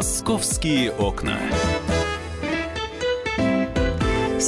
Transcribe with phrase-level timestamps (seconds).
[0.00, 1.38] «Московские окна».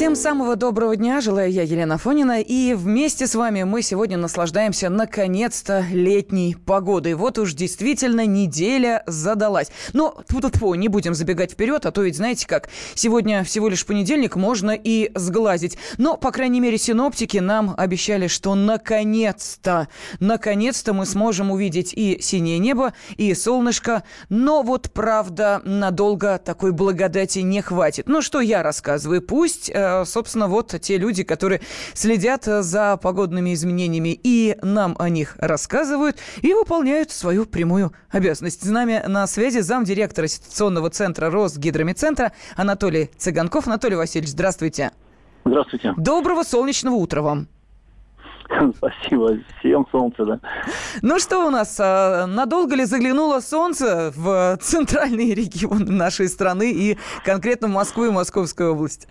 [0.02, 2.40] Всем самого доброго дня, желаю я, Елена Фонина.
[2.40, 7.14] И вместе с вами мы сегодня наслаждаемся, наконец-то, летней погодой.
[7.14, 9.70] Вот уж действительно неделя задалась.
[9.92, 13.86] Но, тьфу -тьфу не будем забегать вперед, а то ведь, знаете как, сегодня всего лишь
[13.86, 15.78] понедельник, можно и сглазить.
[15.98, 19.86] Но, по крайней мере, синоптики нам обещали, что наконец-то,
[20.18, 24.02] наконец-то мы сможем увидеть и синее небо, и солнышко.
[24.28, 28.08] Но вот, правда, надолго такой благодати не хватит.
[28.08, 29.22] Ну, что я рассказываю?
[29.22, 31.60] Пусть Э, собственно, вот те люди, которые
[31.94, 38.64] следят за погодными изменениями и нам о них рассказывают и выполняют свою прямую обязанность.
[38.64, 43.66] С нами на связи замдиректора ситуационного центра Росгидромедцентра Анатолий Цыганков.
[43.66, 44.92] Анатолий Васильевич, здравствуйте.
[45.44, 45.94] Здравствуйте.
[45.96, 47.48] Доброго солнечного утра вам.
[48.76, 49.38] Спасибо.
[49.58, 50.40] Всем солнца, да.
[51.02, 56.98] Ну что у нас, а, надолго ли заглянуло солнце в центральные регионы нашей страны и
[57.24, 59.08] конкретно в Москву и Московскую область?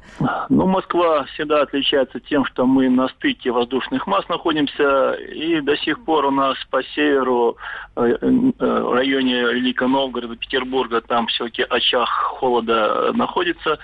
[0.50, 6.04] Ну, Москва всегда отличается тем, что мы на стыке воздушных масс находимся, и до сих
[6.04, 7.58] пор у нас по северу,
[7.96, 13.80] э, э, в районе Великого Новгорода, Петербурга, там все-таки очаг холода находится,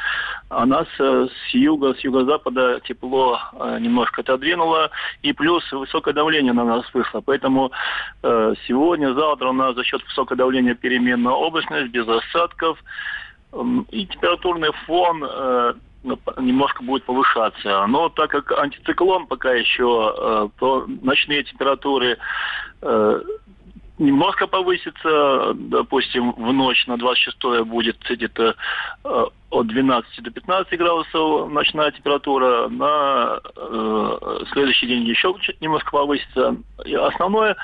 [0.49, 3.39] а нас э, с юга, с юго-запада тепло
[3.79, 4.89] немножко отодвинуло,
[5.21, 7.21] и плюс высокое давление на нас вышло.
[7.21, 7.71] Поэтому
[8.23, 12.79] э, сегодня, завтра у нас за счет высокого давления переменная облачность, без осадков.
[12.79, 15.73] Э, и температурный фон э,
[16.37, 17.85] немножко будет повышаться.
[17.87, 22.17] Но так как антициклон пока еще, э, то ночные температуры
[22.81, 23.21] э,
[23.97, 28.55] немножко повысится, допустим, в ночь на 26 будет где-то
[29.03, 36.57] э, от 12 до 15 градусов ночная температура, на э, следующий день еще немножко повысится.
[36.85, 37.55] И основное,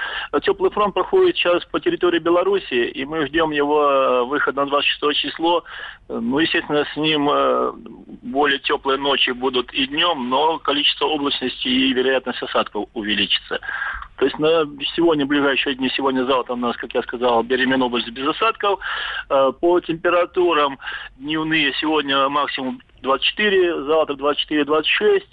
[0.43, 5.17] теплый фронт проходит сейчас по территории Беларуси, и мы ждем его э, выход на 26
[5.17, 5.63] число.
[6.07, 7.71] Ну, естественно, с ним э,
[8.21, 13.59] более теплые ночи будут и днем, но количество облачности и вероятность осадков увеличится.
[14.23, 18.25] То есть на сегодня, ближайшие дни, сегодня-завтра у нас, как я сказал, беременная область без
[18.25, 18.79] осадков.
[19.29, 20.79] Э, по температурам
[21.17, 25.23] дневные сегодня максимум 24, завтра 24-26.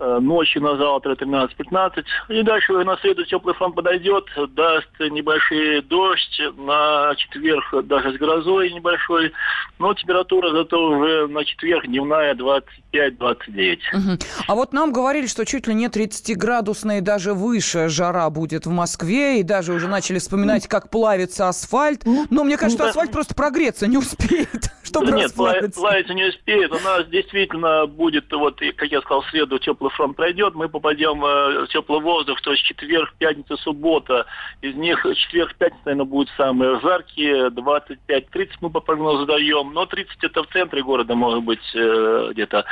[0.00, 2.04] Э, ночью на завтра 13-15.
[2.28, 8.70] И дальше на среду теплый фронт подойдет, даст небольшой дождь, на четверг даже с грозой
[8.72, 9.32] небольшой.
[9.80, 13.78] Но температура зато уже на четверг дневная 25-29.
[13.92, 14.18] Угу.
[14.46, 18.70] А вот нам говорили, что чуть ли не 30-градусная и даже выше жара будет в
[18.70, 22.02] Москве, и даже уже начали вспоминать, как плавится асфальт.
[22.04, 26.70] Ну, Но мне кажется, что асфальт просто прогреться не успеет, чтобы Нет, плавиться не успеет.
[26.70, 30.68] У нас действительно будет, вот, как я сказал, в среду теплый теплый фронт пройдет, мы
[30.68, 34.26] попадем э, в теплый воздух, то есть четверг, пятница, суббота.
[34.62, 40.24] Из них четверг, пятница, наверное, будут самые жаркие, 25-30 мы по прогнозу даем, но 30
[40.24, 42.64] это в центре города может быть э, где-то.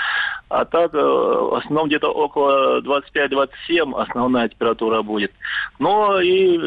[0.49, 5.33] А так, э, в основном где-то около 25-27 основная температура будет.
[5.79, 6.59] Но и,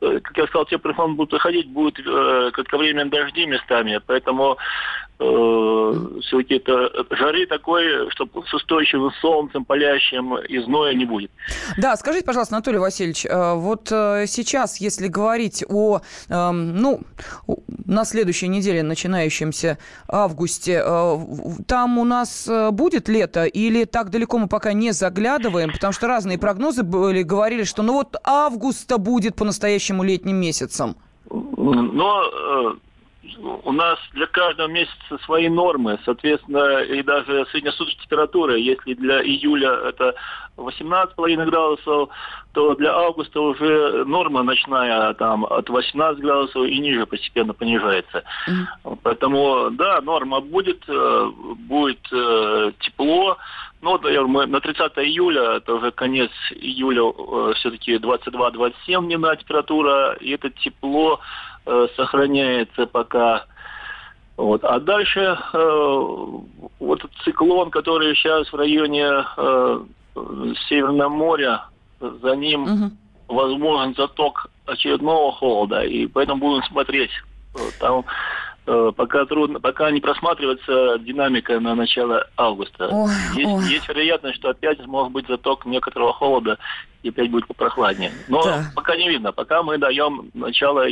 [0.00, 4.58] как я сказал, теплый фронт будет выходить, будет кратковременные дожди местами, поэтому
[5.18, 6.62] э, все-таки
[7.14, 11.30] жары такой, чтобы с устойчивым солнцем, палящим, и зноя не будет.
[11.78, 17.00] Да, скажите, пожалуйста, Анатолий Васильевич, э, вот э, сейчас, если говорить о, эм, ну,
[17.86, 21.18] на следующей неделе, начинающемся августе, э,
[21.66, 26.38] там у нас будет лето или так далеко мы пока не заглядываем, потому что разные
[26.38, 30.96] прогнозы были, говорили, что ну вот августа будет по-настоящему летним месяцем.
[31.30, 32.76] Но
[33.64, 39.72] у нас для каждого месяца свои нормы, соответственно, и даже среднесуточная температура, если для июля
[39.88, 40.14] это
[40.56, 42.08] 18,5 градусов,
[42.52, 48.22] то для августа уже норма ночная там от 18 градусов и ниже постепенно понижается.
[48.48, 48.98] Mm-hmm.
[49.02, 51.30] Поэтому, да, норма будет, э,
[51.68, 53.38] будет э, тепло,
[53.84, 58.72] но мы на 30 июля, это уже конец июля, э, все-таки 22-27
[59.04, 61.20] дневная температура, и это тепло
[61.66, 63.46] Э, сохраняется пока.
[64.36, 64.64] Вот.
[64.64, 66.18] А дальше э,
[66.80, 69.80] вот этот циклон, который сейчас в районе э,
[70.68, 71.64] Северного моря,
[72.00, 72.90] за ним угу.
[73.28, 77.10] возможен заток очередного холода, и поэтому будем смотреть.
[77.80, 78.04] Там
[78.66, 82.88] Э, пока трудно, пока не просматривается динамика на начало августа.
[82.90, 83.64] Ой, есть, ой.
[83.64, 86.58] есть вероятность, что опять может быть заток некоторого холода
[87.04, 88.10] и опять будет попрохладнее.
[88.28, 88.64] Но да.
[88.74, 90.86] пока не видно, пока мы даем начало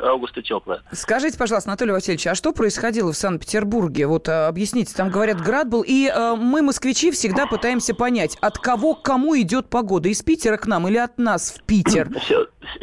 [0.00, 0.82] августа теплая.
[0.92, 4.06] Скажите, пожалуйста, Анатолий Васильевич, а что происходило в Санкт-Петербурге?
[4.08, 8.58] Вот а, объясните, там говорят, град был, и э, мы, москвичи, всегда пытаемся понять, от
[8.58, 12.08] кого к кому идет погода, из Питера к нам или от нас в Питер?
[12.20, 12.36] Вся,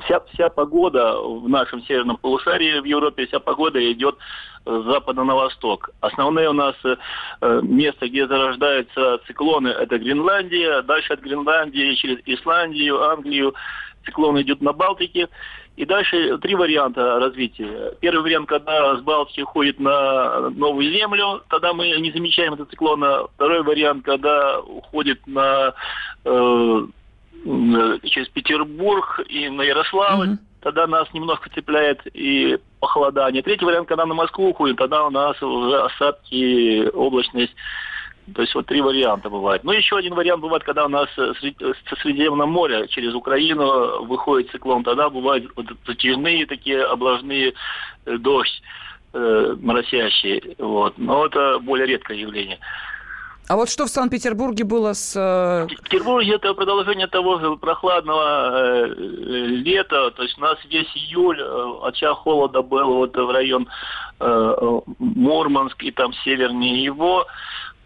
[0.03, 4.15] вся, вся погода в нашем северном полушарии, в Европе, вся погода идет
[4.65, 5.91] с запада на восток.
[6.01, 10.81] Основные у нас э, места, где зарождаются циклоны, это Гренландия.
[10.81, 13.53] Дальше от Гренландии через Исландию, Англию
[14.05, 15.29] циклон идет на Балтике.
[15.75, 17.93] И дальше три варианта развития.
[17.99, 23.03] Первый вариант, когда с Балтики уходит на новую землю, тогда мы не замечаем этот циклон.
[23.35, 25.73] Второй вариант, когда уходит на
[26.23, 26.87] э,
[27.43, 30.29] через Петербург и на Ярославль.
[30.29, 33.41] Mm-hmm тогда нас немножко цепляет и похолодание.
[33.41, 37.55] Третий вариант, когда на Москву уходит, тогда у нас уже осадки, облачность.
[38.35, 39.63] То есть вот три варианта бывает.
[39.63, 41.33] Ну, еще один вариант бывает, когда у нас со
[42.01, 44.83] Средиземного моря через Украину выходит циклон.
[44.83, 47.53] Тогда бывают вот затяжные такие облажные
[48.05, 48.61] э, дождь
[49.13, 50.55] э, моросящий.
[50.59, 50.97] Вот.
[50.97, 52.59] Но это более редкое явление.
[53.47, 55.15] А вот что в Санкт-Петербурге было с...
[55.15, 60.11] Э, в Петербурге это продолжение того же прохладного э, лета.
[60.11, 63.67] То есть у нас весь июль, э, очаг холода был вот в район
[64.19, 67.27] э, Мурманск и там севернее его.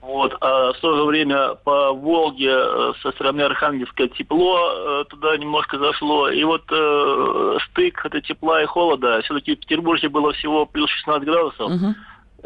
[0.02, 5.36] Вот, а в то же время по Волге э, со стороны Архангельска тепло э, туда
[5.38, 6.30] немножко зашло.
[6.30, 9.22] И вот э, стык это тепла и холода.
[9.24, 11.72] Все-таки в Петербурге было всего плюс 16 градусов.
[11.72, 11.94] Uh-huh.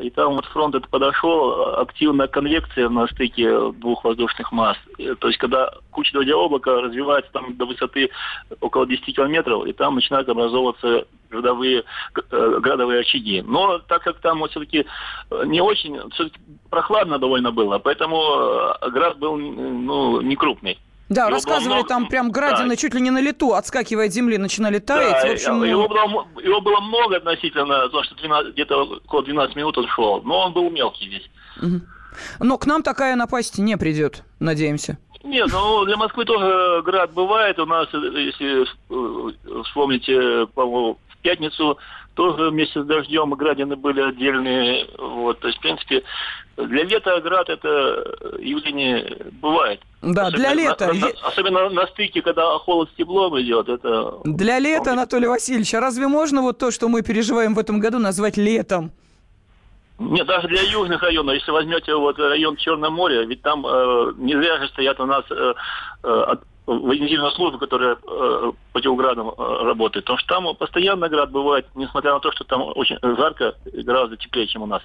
[0.01, 4.78] И там вот фронт это подошел, активная конвекция на стыке двух воздушных масс.
[5.19, 8.10] То есть, когда куча облака развивается там до высоты
[8.60, 11.84] около 10 километров, и там начинают образовываться градовые,
[12.31, 13.42] э, градовые очаги.
[13.42, 14.86] Но так как там вот все-таки
[15.45, 16.39] не очень, все-таки
[16.69, 18.18] прохладно довольно было, поэтому
[18.81, 20.80] э, град был ну, не крупный.
[21.10, 21.90] Да, его рассказывали, много...
[21.90, 22.76] там прям градины да.
[22.76, 25.22] чуть ли не на лету, отскакивая от земли, начинали таять.
[25.22, 25.66] Да, в общем, ну...
[25.66, 30.22] его, было, его было много относительно, потому что 12, где-то около 12 минут он шел,
[30.24, 31.30] но он был мелкий здесь.
[31.62, 31.82] Угу.
[32.40, 34.98] Но к нам такая напасть не придет, надеемся.
[35.24, 37.58] Нет, ну для Москвы тоже град бывает.
[37.60, 41.78] У нас, если э, вспомните, по-моему, в пятницу
[42.14, 44.88] тоже вместе с дождем градины были отдельные.
[44.98, 46.04] Вот, то есть, в принципе,
[46.58, 49.82] для лета град это явление бывает.
[50.02, 50.88] Да, особенно для лета.
[50.88, 54.20] На, на, особенно на стыке, когда холод с теплом идет, это...
[54.24, 58.00] Для лета, Анатолий Васильевич, а разве можно вот то, что мы переживаем в этом году,
[58.00, 58.92] назвать летом?
[60.00, 64.34] Нет, даже для южных районов, если возьмете вот район Черное море, ведь там э, не
[64.34, 65.54] зря же стоят у нас э,
[66.04, 66.36] э,
[66.66, 70.06] военизированная служба, которая э, противоградом э, работает.
[70.06, 74.48] Потому что там постоянно град бывает, несмотря на то, что там очень жарко, гораздо теплее,
[74.48, 74.82] чем у нас.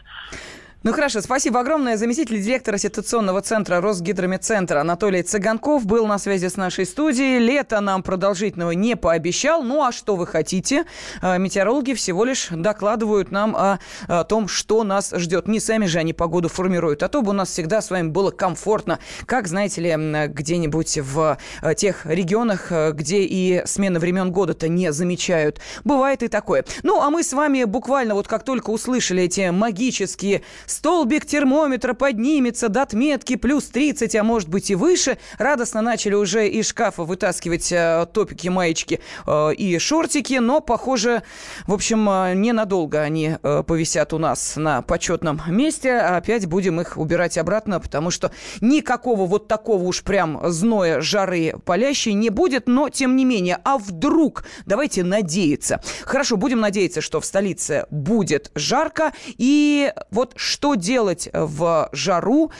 [0.84, 1.96] Ну хорошо, спасибо огромное.
[1.96, 7.40] Заместитель директора ситуационного центра Росгидромедцентра Анатолий Цыганков был на связи с нашей студией.
[7.40, 9.64] Лето нам продолжительного не пообещал.
[9.64, 10.84] Ну а что вы хотите?
[11.20, 15.48] А, метеорологи всего лишь докладывают нам о, о том, что нас ждет.
[15.48, 18.30] Не сами же они погоду формируют, а то бы у нас всегда с вами было
[18.30, 19.00] комфортно.
[19.26, 24.92] Как, знаете ли, где-нибудь в э, тех регионах, э, где и смены времен года-то не
[24.92, 25.58] замечают.
[25.82, 26.64] Бывает и такое.
[26.84, 32.68] Ну а мы с вами буквально вот как только услышали эти магические Столбик термометра поднимется
[32.68, 35.16] до отметки плюс 30, а может быть и выше.
[35.38, 41.22] Радостно начали уже из шкафа вытаскивать э, топики, маечки э, и шортики, но, похоже,
[41.66, 43.36] в общем, э, ненадолго они
[43.66, 45.96] повисят у нас на почетном месте.
[45.96, 48.30] Опять будем их убирать обратно, потому что
[48.60, 53.58] никакого вот такого уж прям зноя, жары палящей не будет, но тем не менее.
[53.64, 54.44] А вдруг?
[54.66, 55.80] Давайте надеяться.
[56.04, 59.14] Хорошо, будем надеяться, что в столице будет жарко.
[59.38, 62.50] И вот что что делать в жару?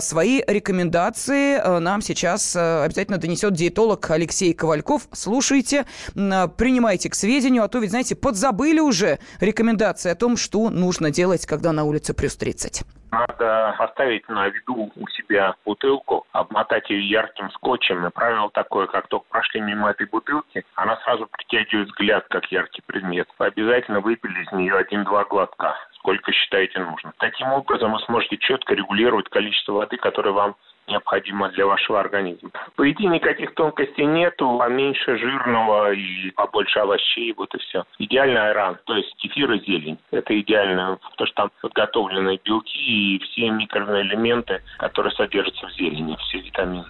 [0.00, 5.02] Свои рекомендации э, нам сейчас э, обязательно донесет диетолог Алексей Ковальков.
[5.12, 5.84] Слушайте,
[6.14, 11.46] принимайте к сведению, а то ведь, знаете, подзабыли уже рекомендации о том, что нужно делать,
[11.46, 12.82] когда на улице плюс 30
[13.14, 18.04] надо поставить на виду у себя бутылку, обмотать ее ярким скотчем.
[18.04, 22.82] И правило такое, как только прошли мимо этой бутылки, она сразу притягивает взгляд, как яркий
[22.84, 23.28] предмет.
[23.38, 27.14] Обязательно выпили из нее один-два глотка сколько считаете нужно.
[27.18, 30.54] Таким образом вы сможете четко регулировать количество воды, которое вам
[30.86, 32.50] необходимо для вашего организма.
[32.76, 37.84] По идее никаких тонкостей нету, а меньше жирного и побольше овощей, вот и все.
[37.98, 39.98] Идеальный айран, то есть кефир и зелень.
[40.10, 46.38] Это идеально, потому что там подготовленные белки и все микроэлементы, которые содержатся в зелени, все
[46.40, 46.84] витамины.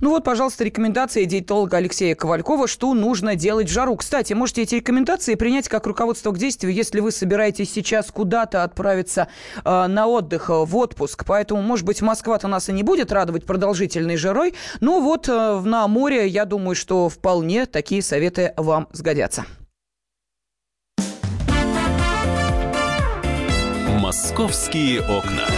[0.00, 3.96] Ну вот, пожалуйста, рекомендации диетолога Алексея Ковалькова, что нужно делать в жару.
[3.96, 9.28] Кстати, можете эти рекомендации принять как руководство к действию, если вы собираетесь сейчас куда-то отправиться
[9.64, 11.24] э, на отдых, э, в отпуск.
[11.26, 14.54] Поэтому, может быть, Москва-то нас и не будет радовать продолжительной жарой.
[14.80, 19.44] Но вот э, на море, я думаю, что вполне такие советы вам сгодятся.
[24.00, 25.57] «Московские окна».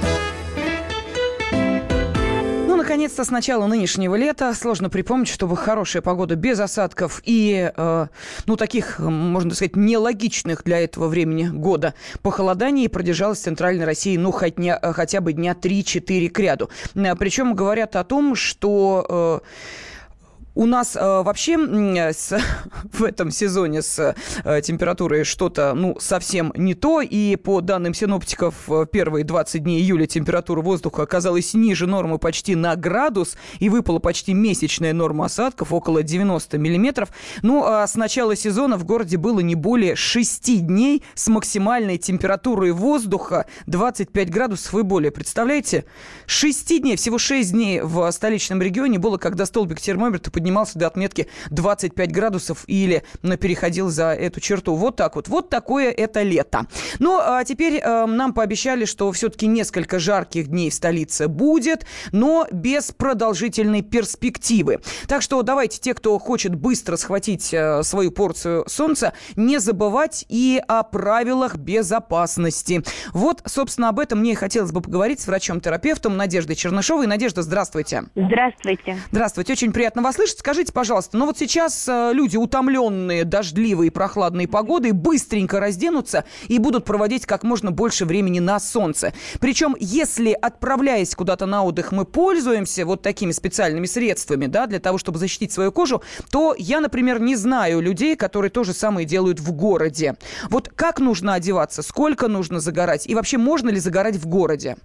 [3.01, 8.07] Наконец-то, с начала нынешнего лета сложно припомнить, чтобы хорошая погода без осадков и, э,
[8.45, 14.31] ну, таких, можно сказать, нелогичных для этого времени года похолоданий продержалась в Центральной России, ну,
[14.31, 16.69] хоть не, хотя бы дня 3-4 к ряду.
[16.93, 19.41] Э, Причем говорят о том, что...
[19.43, 19.47] Э,
[20.53, 21.57] у нас э, вообще
[22.13, 22.37] с,
[22.91, 27.01] в этом сезоне с э, температурой что-то, ну, совсем не то.
[27.01, 32.55] И по данным синоптиков, в первые 20 дней июля температура воздуха оказалась ниже нормы почти
[32.55, 33.37] на градус.
[33.59, 37.09] И выпала почти месячная норма осадков, около 90 миллиметров.
[37.41, 42.71] Ну, а с начала сезона в городе было не более 6 дней с максимальной температурой
[42.71, 45.11] воздуха 25 градусов и более.
[45.11, 45.85] Представляете?
[46.25, 51.27] 6 дней, всего 6 дней в столичном регионе было, когда столбик термометра поднимался до отметки
[51.51, 54.73] 25 градусов или ну, переходил за эту черту.
[54.73, 55.27] Вот так вот.
[55.27, 56.65] Вот такое это лето.
[56.97, 62.47] Ну, а теперь э, нам пообещали, что все-таки несколько жарких дней в столице будет, но
[62.51, 64.79] без продолжительной перспективы.
[65.07, 70.59] Так что давайте, те, кто хочет быстро схватить э, свою порцию солнца, не забывать и
[70.67, 72.81] о правилах безопасности.
[73.13, 77.05] Вот, собственно, об этом мне и хотелось бы поговорить с врачом-терапевтом Надеждой Чернышовой.
[77.05, 78.05] Надежда, здравствуйте.
[78.15, 78.97] Здравствуйте.
[79.11, 79.53] Здравствуйте.
[79.53, 83.89] Очень приятно вас слышать слышать, скажите, пожалуйста, ну вот сейчас э, люди, утомленные дождливой и
[83.89, 89.13] прохладной погодой, быстренько разденутся и будут проводить как можно больше времени на солнце.
[89.39, 94.97] Причем, если, отправляясь куда-то на отдых, мы пользуемся вот такими специальными средствами, да, для того,
[94.97, 99.39] чтобы защитить свою кожу, то я, например, не знаю людей, которые то же самое делают
[99.39, 100.15] в городе.
[100.49, 104.77] Вот как нужно одеваться, сколько нужно загорать и вообще можно ли загорать в городе?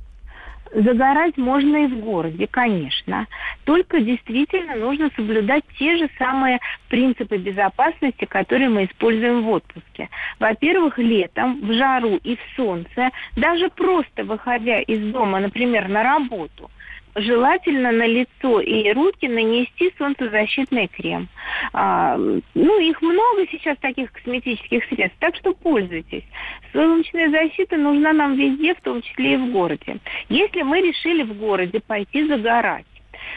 [0.77, 3.27] Загорать можно и в городе, конечно.
[3.65, 6.59] Только действительно нужно соблюдать те же самые
[6.91, 10.11] принципы безопасности, которые мы используем в отпуске.
[10.39, 16.71] Во-первых, летом, в жару и в солнце, даже просто выходя из дома, например, на работу,
[17.17, 21.29] желательно на лицо и руки нанести солнцезащитный крем.
[21.73, 26.25] А, ну, их много сейчас таких косметических средств, так что пользуйтесь.
[26.73, 29.99] Солнечная защита нужна нам везде, в том числе и в городе.
[30.29, 32.87] Если мы решили в городе пойти загорать,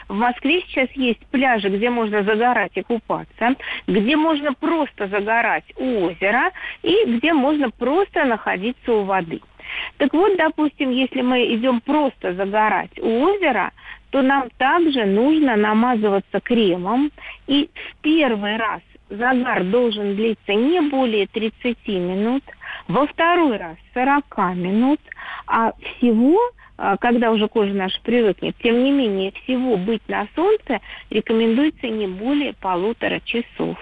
[0.08, 3.56] в Москве сейчас есть пляжи, где можно загорать и купаться,
[3.88, 6.52] где можно просто загорать у озера
[6.84, 9.42] и где можно просто находиться у воды.
[9.98, 13.72] Так вот, допустим, если мы идем просто загорать у озера,
[14.12, 17.12] то нам также нужно намазываться кремом.
[17.48, 22.44] И в первый раз загар должен длиться не более 30 минут,
[22.88, 25.00] во второй раз 40 минут,
[25.48, 26.40] а всего
[26.82, 28.56] а, когда уже кожа наша привыкнет.
[28.64, 33.78] Тем не менее, всего быть на солнце рекомендуется не более полутора часов.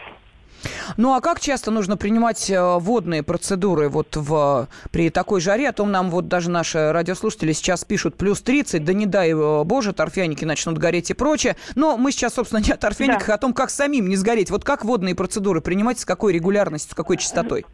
[0.98, 5.70] Ну а как часто нужно принимать э, водные процедуры вот в, при такой жаре?
[5.70, 9.64] О том нам вот даже наши радиослушатели сейчас пишут плюс 30, да не дай э,
[9.64, 11.56] боже, торфяники начнут гореть и прочее.
[11.76, 13.34] Но мы сейчас, собственно, не о торфяниках, да.
[13.34, 14.50] а о том, как самим не сгореть.
[14.52, 17.66] Вот как водные процедуры принимать, с какой регулярностью, с какой частотой?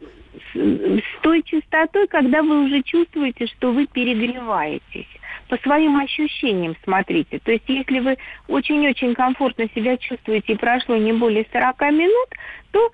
[0.54, 5.08] С той частотой, когда вы уже чувствуете, что вы перегреваетесь
[5.48, 7.38] по своим ощущениям смотрите.
[7.38, 8.16] То есть если вы
[8.48, 12.28] очень-очень комфортно себя чувствуете и прошло не более 40 минут,
[12.72, 12.90] то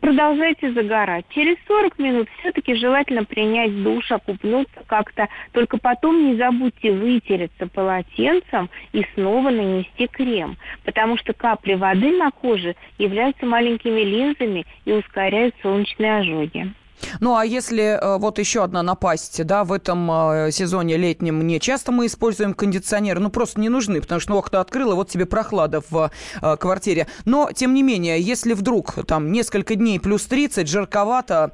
[0.00, 1.24] продолжайте загорать.
[1.30, 5.28] Через 40 минут все-таки желательно принять душ, окупнуться как-то.
[5.52, 10.56] Только потом не забудьте вытереться полотенцем и снова нанести крем.
[10.84, 16.72] Потому что капли воды на коже являются маленькими линзами и ускоряют солнечные ожоги.
[17.20, 21.60] Ну, а если э, вот еще одна напасть, да, в этом э, сезоне летнем не
[21.60, 25.26] часто мы используем кондиционеры, ну, просто не нужны, потому что ну, окна открыла, вот тебе
[25.26, 26.10] прохлада в
[26.40, 27.06] э, квартире.
[27.24, 31.52] Но, тем не менее, если вдруг там несколько дней плюс 30, жарковато,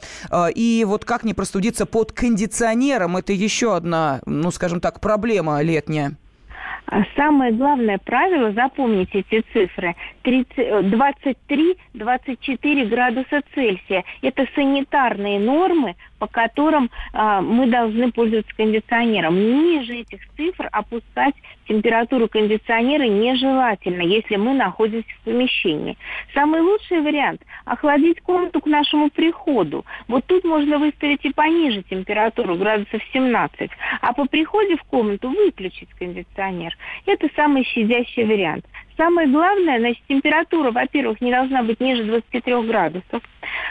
[0.55, 6.17] и вот как не простудиться под кондиционером, это еще одна, ну, скажем так, проблема летняя.
[6.91, 9.95] А самое главное правило, запомните эти цифры,
[10.25, 14.05] 23-24 градуса Цельсия.
[14.23, 19.35] Это санитарные нормы, по которым э, мы должны пользоваться кондиционером.
[19.35, 21.35] Ниже этих цифр опускать
[21.67, 25.97] температуру кондиционера нежелательно, если мы находимся в помещении.
[26.35, 29.85] Самый лучший вариант– охладить комнату к нашему приходу.
[30.09, 33.71] Вот тут можно выставить и пониже температуру, градусов 17,
[34.03, 36.77] а по приходе в комнату выключить кондиционер.
[37.07, 38.67] Это самый щадящий вариант.
[38.99, 43.23] Самое главное, значит, температура, во-первых, не должна быть ниже 23 градусов.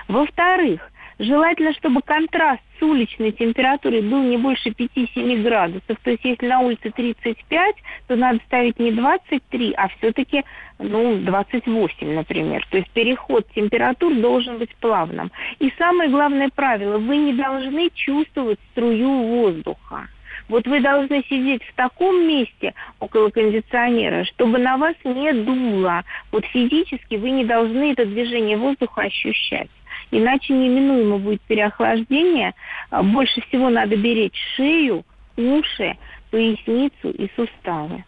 [0.07, 5.97] Во-вторых, Желательно, чтобы контраст с уличной температурой был не больше 5-7 градусов.
[6.01, 7.75] То есть если на улице 35,
[8.07, 10.45] то надо ставить не 23, а все-таки
[10.79, 12.65] ну, 28, например.
[12.71, 15.29] То есть переход температур должен быть плавным.
[15.59, 20.07] И самое главное правило, вы не должны чувствовать струю воздуха.
[20.47, 26.03] Вот вы должны сидеть в таком месте около кондиционера, чтобы на вас не дуло.
[26.31, 29.69] Вот физически вы не должны это движение воздуха ощущать.
[30.11, 32.53] Иначе неминуемо будет переохлаждение.
[32.89, 35.05] А, больше всего надо беречь шею,
[35.37, 35.97] уши,
[36.31, 38.03] поясницу и суставы.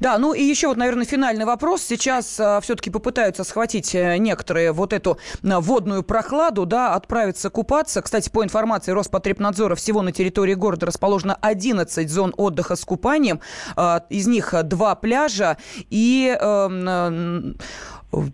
[0.00, 1.82] Да, ну и еще вот, наверное, финальный вопрос.
[1.82, 8.02] Сейчас э, все-таки попытаются схватить э, некоторые вот эту э, водную прохладу, да, отправиться купаться.
[8.02, 13.40] Кстати, по информации Роспотребнадзора, всего на территории города расположено 11 зон отдыха с купанием.
[13.76, 15.56] Э, из них два пляжа
[15.90, 16.36] и...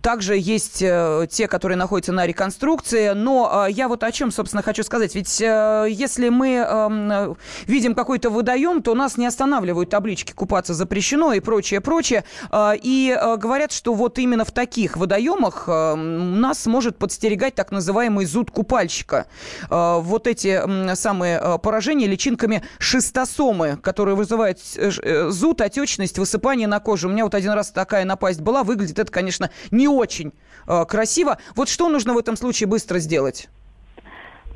[0.01, 3.11] Также есть э, те, которые находятся на реконструкции.
[3.13, 5.15] Но э, я вот о чем, собственно, хочу сказать.
[5.15, 11.33] Ведь э, если мы эм, видим какой-то водоем, то нас не останавливают таблички «купаться запрещено»
[11.33, 12.23] и прочее, прочее.
[12.53, 19.27] И говорят, что вот именно в таких водоемах нас может подстерегать так называемый зуд купальщика.
[19.69, 27.07] Вот эти самые поражения личинками шистосомы, которые вызывают зуд, отечность, высыпание на коже.
[27.07, 28.63] У меня вот один раз такая напасть была.
[28.63, 30.33] Выглядит это, конечно, не очень
[30.67, 31.37] э, красиво.
[31.55, 33.49] Вот что нужно в этом случае быстро сделать?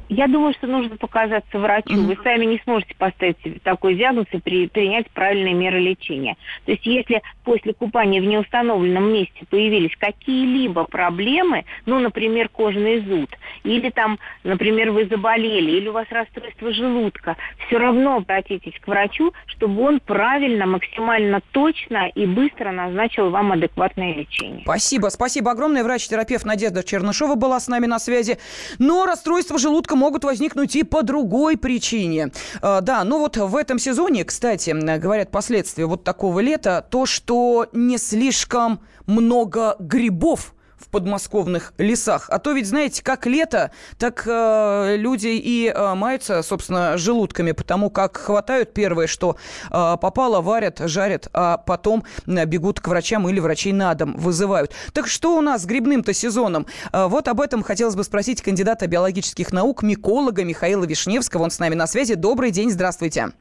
[0.09, 2.01] Я думаю, что нужно показаться врачу.
[2.01, 6.37] Вы сами не сможете поставить себе такой диагноз и при, принять правильные меры лечения.
[6.65, 13.29] То есть если после купания в неустановленном месте появились какие-либо проблемы, ну, например, кожный зуд,
[13.63, 17.35] или там, например, вы заболели, или у вас расстройство желудка,
[17.65, 24.13] все равно обратитесь к врачу, чтобы он правильно, максимально точно и быстро назначил вам адекватное
[24.13, 24.61] лечение.
[24.63, 25.07] Спасибо.
[25.07, 25.83] Спасибо огромное.
[25.83, 28.37] Врач-терапевт Надежда Чернышова была с нами на связи.
[28.79, 32.31] Но расстройство желудка могут возникнуть и по другой причине.
[32.61, 37.67] А, да, ну вот в этом сезоне, кстати, говорят последствия вот такого лета, то, что
[37.73, 40.54] не слишком много грибов
[40.95, 42.29] подмосковных лесах.
[42.29, 47.89] А то ведь, знаете, как лето, так э, люди и э, маются, собственно, желудками, потому
[47.89, 49.35] как хватают первое, что
[49.71, 54.71] э, попало, варят, жарят, а потом э, бегут к врачам или врачей на дом вызывают.
[54.93, 56.65] Так что у нас с грибным-то сезоном?
[56.93, 61.43] Э, вот об этом хотелось бы спросить кандидата биологических наук, миколога Михаила Вишневского.
[61.43, 62.15] Он с нами на связи.
[62.15, 63.33] Добрый день, здравствуйте.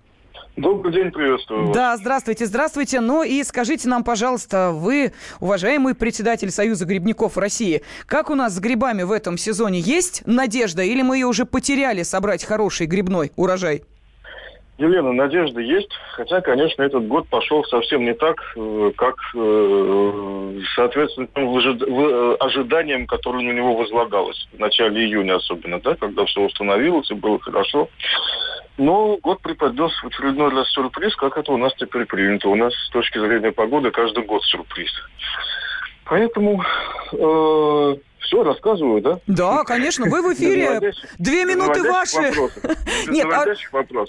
[0.56, 1.74] Добрый день, приветствую вас.
[1.74, 3.00] Да, здравствуйте, здравствуйте.
[3.00, 8.60] Ну и скажите нам, пожалуйста, вы, уважаемый председатель Союза грибников России, как у нас с
[8.60, 13.82] грибами в этом сезоне есть надежда или мы ее уже потеряли собрать хороший грибной урожай?
[14.78, 21.28] Елена, надежда есть, хотя, конечно, этот год пошел совсем не так, э, как, э, соответственно,
[21.34, 27.14] в ожиданиям, которые на него возлагалось в начале июня особенно, да, когда все установилось и
[27.14, 27.88] было хорошо.
[28.76, 32.48] Но год преподнес в очередной раз сюрприз, как это у нас теперь принято.
[32.48, 34.90] У нас с точки зрения погоды каждый год сюрприз.
[36.04, 36.62] Поэтому
[37.12, 39.18] э, все, рассказываю, да?
[39.26, 40.92] Да, конечно, вы в эфире.
[41.18, 42.18] Две минуты ваши.
[43.08, 43.46] Нет, а...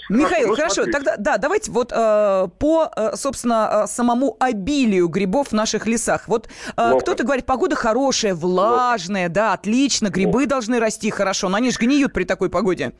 [0.08, 5.48] Михаил, ну, хорошо, тогда, да, давайте вот э, по, э, собственно, э, самому обилию грибов
[5.48, 6.28] в наших лесах.
[6.28, 11.70] Вот э, кто-то говорит, погода хорошая, влажная, да, отлично, грибы должны расти хорошо, но они
[11.70, 12.92] же гниют при такой погоде.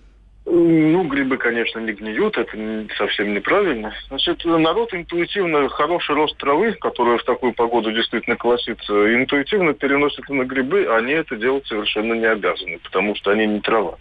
[0.59, 2.57] Ну, грибы, конечно, не гниют, это
[2.97, 3.92] совсем неправильно.
[4.09, 10.45] Значит, народ интуитивно хороший рост травы, которая в такую погоду действительно колосится, интуитивно переносит на
[10.45, 13.97] грибы, они это делать совершенно не обязаны, потому что они не трава.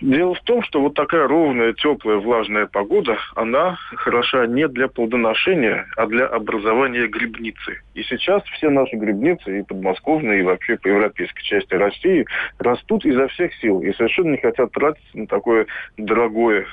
[0.00, 5.86] Дело в том, что вот такая ровная, теплая, влажная погода, она хороша не для плодоношения,
[5.96, 7.82] а для образования грибницы.
[7.98, 12.26] И сейчас все наши грибницы, и подмосковные, и вообще по европейской части России,
[12.58, 16.64] растут изо всех сил и совершенно не хотят тратиться на такое дорогое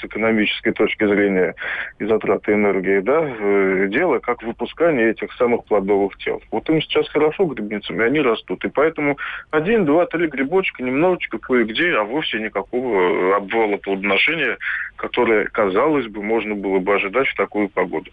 [0.00, 1.54] с экономической точки зрения
[1.98, 6.42] и затраты энергии, да, э, дело как выпускание этих самых плодовых тел.
[6.50, 8.64] Вот им сейчас хорошо грибницам, и они растут.
[8.64, 9.16] И поэтому
[9.50, 14.58] один, два, три грибочка немножечко кое-где, а вовсе никакого обвала плодоношения,
[14.96, 18.10] которое, казалось бы, можно было бы ожидать в такую погоду.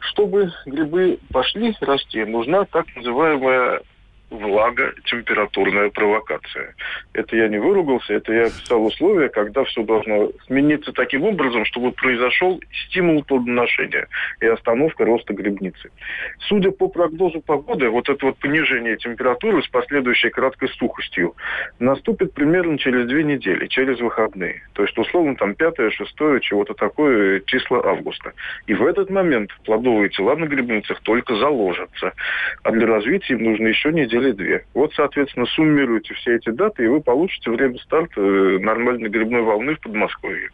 [0.00, 3.80] Чтобы грибы пошли расти, нужна так называемая
[4.30, 6.74] влага, температурная провокация.
[7.12, 11.92] Это я не выругался, это я описал условия, когда все должно смениться таким образом, чтобы
[11.92, 14.08] произошел стимул плодоношения
[14.40, 15.90] и остановка роста грибницы.
[16.40, 21.34] Судя по прогнозу погоды, вот это вот понижение температуры с последующей краткой сухостью
[21.78, 24.62] наступит примерно через две недели, через выходные.
[24.74, 28.32] То есть, условно, там пятое, шестое, чего-то такое, числа августа.
[28.66, 32.12] И в этот момент плодовые тела на грибницах только заложатся.
[32.62, 34.66] А для развития им нужно еще неделю недели две.
[34.74, 39.74] Вот, соответственно, суммируйте все эти даты, и вы получите время старта э, нормальной грибной волны
[39.76, 40.50] в Подмосковье.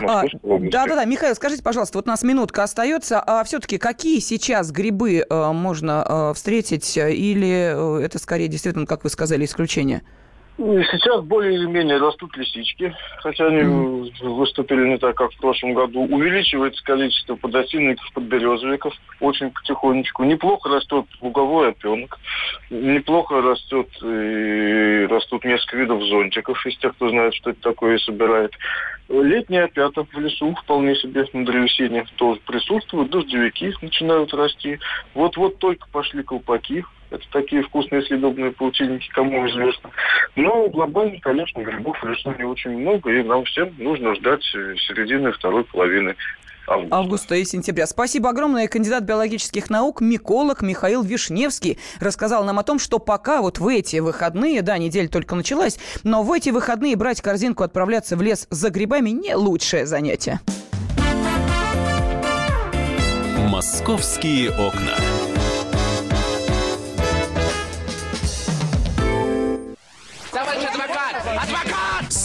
[0.00, 5.24] А, да-да-да, Михаил, скажите, пожалуйста, вот у нас минутка остается, а все-таки какие сейчас грибы
[5.28, 10.02] э, можно э, встретить, или э, это скорее действительно, как вы сказали, исключение?
[10.56, 16.02] Сейчас более или менее растут лисички, хотя они выступили не так, как в прошлом году.
[16.02, 20.22] Увеличивается количество подосинников, подберезовиков очень потихонечку.
[20.22, 22.20] Неплохо растет луговой опенок.
[22.70, 28.00] Неплохо растет и растут несколько видов зонтиков, из тех, кто знает, что это такое и
[28.00, 28.52] собирает.
[29.08, 33.10] Летняя опята в лесу вполне себе на древесине тоже присутствуют.
[33.10, 34.78] Дождевики начинают расти.
[35.14, 36.84] Вот-вот только пошли колпаки
[37.14, 39.90] это такие вкусные съедобные паутинники, кому известно.
[40.36, 44.74] Но глобально, конечно, грибов в лесу не очень много, и нам всем нужно ждать э,
[44.86, 46.16] середины второй половины
[46.66, 46.96] Августа.
[46.96, 47.86] августа и сентября.
[47.86, 48.68] Спасибо огромное.
[48.68, 53.98] Кандидат биологических наук, миколог Михаил Вишневский рассказал нам о том, что пока вот в эти
[53.98, 58.70] выходные, да, неделя только началась, но в эти выходные брать корзинку, отправляться в лес за
[58.70, 60.40] грибами не лучшее занятие.
[63.50, 64.96] Московские окна.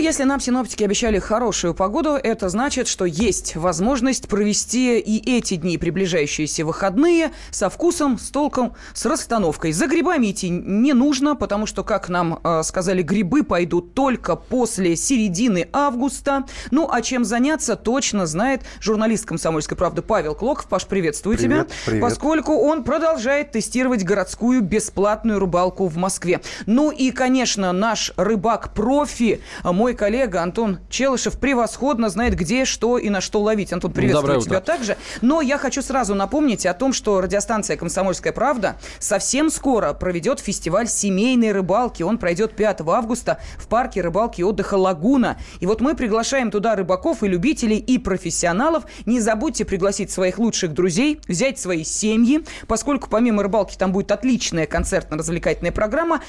[0.00, 5.78] если нам синоптики обещали хорошую погоду, это значит, что есть возможность провести и эти дни,
[5.78, 9.72] приближающиеся выходные, со вкусом, с толком, с расстановкой.
[9.72, 14.96] За грибами идти не нужно, потому что, как нам э, сказали, грибы пойдут только после
[14.96, 16.44] середины августа.
[16.70, 20.66] Ну, а чем заняться, точно знает журналист «Комсомольской правды» Павел Клоков.
[20.66, 21.76] Паш, приветствую привет, тебя.
[21.84, 22.02] Привет.
[22.02, 26.40] Поскольку он продолжает тестировать городскую бесплатную рыбалку в Москве.
[26.66, 33.10] Ну и, конечно, наш рыбак-профи, мой мой коллега Антон Челышев превосходно знает, где, что и
[33.10, 33.72] на что ловить.
[33.72, 34.66] Антон, приветствую Доброе тебя утро.
[34.72, 34.96] также.
[35.20, 40.86] Но я хочу сразу напомнить о том, что радиостанция «Комсомольская правда» совсем скоро проведет фестиваль
[40.86, 42.04] семейной рыбалки.
[42.04, 45.38] Он пройдет 5 августа в парке рыбалки и отдыха «Лагуна».
[45.58, 48.84] И вот мы приглашаем туда рыбаков и любителей, и профессионалов.
[49.06, 54.66] Не забудьте пригласить своих лучших друзей, взять свои семьи, поскольку помимо рыбалки там будет отличная
[54.66, 56.20] концертно-развлекательная программа.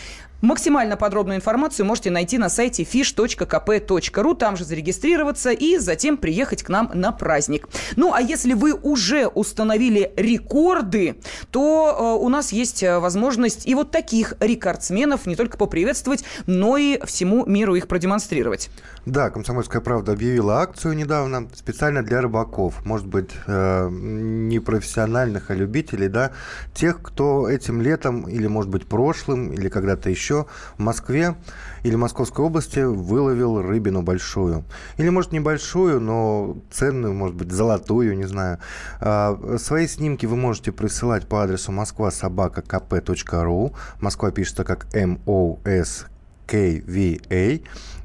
[0.42, 6.70] Максимально подробную информацию можете найти на сайте fish.kp.ru, там же зарегистрироваться и затем приехать к
[6.70, 7.70] нам на праздник.
[7.96, 11.18] Ну, а если вы уже установили рекорды,
[11.52, 16.78] то э, у нас есть э, возможность и вот таких рекордсменов не только поприветствовать, но
[16.78, 18.72] и всему миру их продемонстрировать.
[19.06, 22.84] Да, «Комсомольская правда» объявила акцию недавно специально для рыбаков.
[22.84, 26.32] Может быть, э, не профессиональных, а любителей, да,
[26.74, 30.46] тех, кто этим летом или, может быть, прошлым, или когда-то еще еще
[30.78, 31.36] в Москве
[31.84, 34.64] или Московской области выловил рыбину большую.
[34.98, 38.58] Или, может, небольшую, но ценную, может быть, золотую, не знаю.
[39.00, 43.74] А, свои снимки вы можете присылать по адресу москва-собака-кп.ру.
[44.00, 46.10] Москва пишется как M-O-S-K-V-A.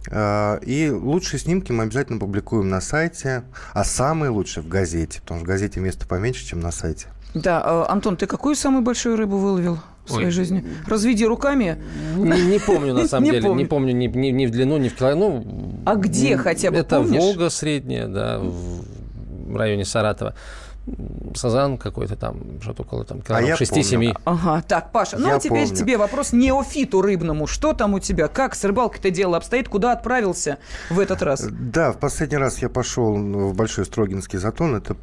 [0.09, 5.41] А, и лучшие снимки мы обязательно публикуем на сайте, а самые лучшие в газете, потому
[5.41, 7.09] что в газете место поменьше, чем на сайте.
[7.35, 9.79] Да, а, Антон, ты какую самую большую рыбу выловил?
[10.07, 10.33] В своей Ой.
[10.33, 10.64] жизни?
[10.87, 11.77] Разведи руками.
[12.16, 13.49] Не, не помню, на самом деле.
[13.51, 15.45] Не помню ни, ни, ни в длину, ни в килограмм.
[15.85, 20.35] А где хотя бы Это Волга средняя, да, в районе Саратова.
[21.35, 24.16] Сазан какой-то там, что-то около там, а 6-7.
[24.25, 25.77] Ага, так, Паша, ну я а теперь помню.
[25.77, 27.46] тебе вопрос неофиту рыбному.
[27.46, 28.29] Что там у тебя?
[28.29, 29.68] Как с рыбалкой-то дело обстоит?
[29.68, 30.59] Куда отправился
[30.90, 31.46] в этот раз?
[31.51, 34.77] Да, в последний раз я пошел в Большой Строгинский затон.
[34.77, 34.96] Это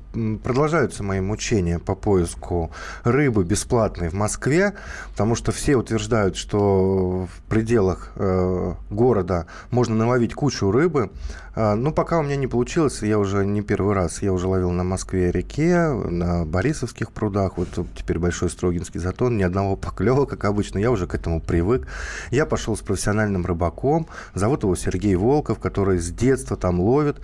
[0.44, 2.72] продолжаются мои мучения по поиску
[3.04, 4.74] рыбы бесплатной в Москве,
[5.12, 11.12] потому что все утверждают, что в пределах э, города можно наловить кучу рыбы.
[11.56, 14.72] Э, ну, пока у меня не получилось, я уже не первый раз, я уже ловил
[14.72, 20.80] на Москве-реке, на Борисовских прудах, вот теперь Большой Строгинский затон, ни одного поклева, как обычно,
[20.80, 21.88] я уже к этому привык.
[22.32, 27.18] Я пошел с профессиональным рыбаком, зовут его Сергей Волков, который с детства там ловит.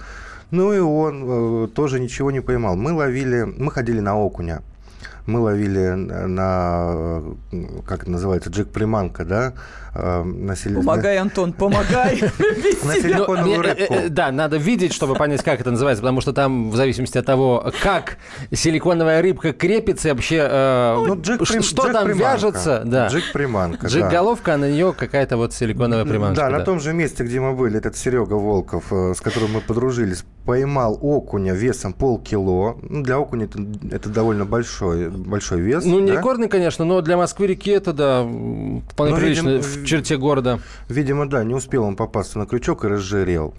[0.52, 2.76] Ну и он э, тоже ничего не поймал.
[2.76, 4.62] Мы ловили, мы ходили на окуня
[5.30, 7.24] мы ловили на,
[7.86, 9.54] как это называется, джек-приманка, да?
[9.94, 12.22] Э, на Помогай, Антон, помогай!
[12.84, 13.94] На силиконовую э, рыбку.
[13.94, 17.26] Э, да, надо видеть, чтобы понять, как это называется, потому что там, в зависимости от
[17.26, 18.18] того, как
[18.52, 20.48] силиконовая рыбка крепится, вообще,
[21.08, 22.84] ну, что там вяжется.
[22.86, 23.08] Да.
[23.08, 26.36] Джек-приманка, Джек-головка, а на нее какая-то вот силиконовая приманка.
[26.36, 30.24] Да, на том же месте, где мы были, этот Серега Волков, с которым мы подружились,
[30.46, 32.78] поймал окуня весом полкило.
[32.82, 33.60] Ну, для окуня это,
[33.92, 35.86] это довольно большой, большой вес.
[35.86, 36.18] Ну, не да?
[36.18, 40.60] рекордный, конечно, но для Москвы-реки это, да, вполне ну, прилично видим, в черте города.
[40.88, 43.54] Видимо, да, не успел он попасться на крючок и разжирел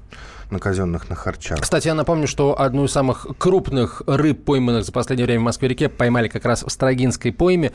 [0.50, 1.60] на казенных на харчах.
[1.60, 5.88] Кстати, я напомню, что одну из самых крупных рыб, пойманных за последнее время в Москве-реке,
[5.88, 7.72] поймали как раз в Строгинской пойме.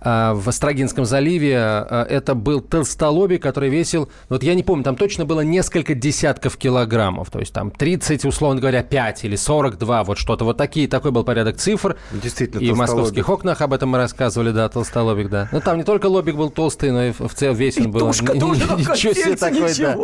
[0.00, 1.56] А, в Острогинском заливе.
[1.58, 6.56] А, это был толстолобик, который весил, вот я не помню, там точно было несколько десятков
[6.56, 7.30] килограммов.
[7.30, 10.44] То есть там 30, условно говоря, 5 или 42, вот что-то.
[10.44, 11.96] Вот такие, такой был порядок цифр.
[12.12, 15.48] Действительно, И в московских окнах об этом мы рассказывали, да, толстолобик, да.
[15.52, 18.08] Ну там не только лобик был толстый, но и в целом весь он был.
[18.08, 19.96] Ничего себе такой, да.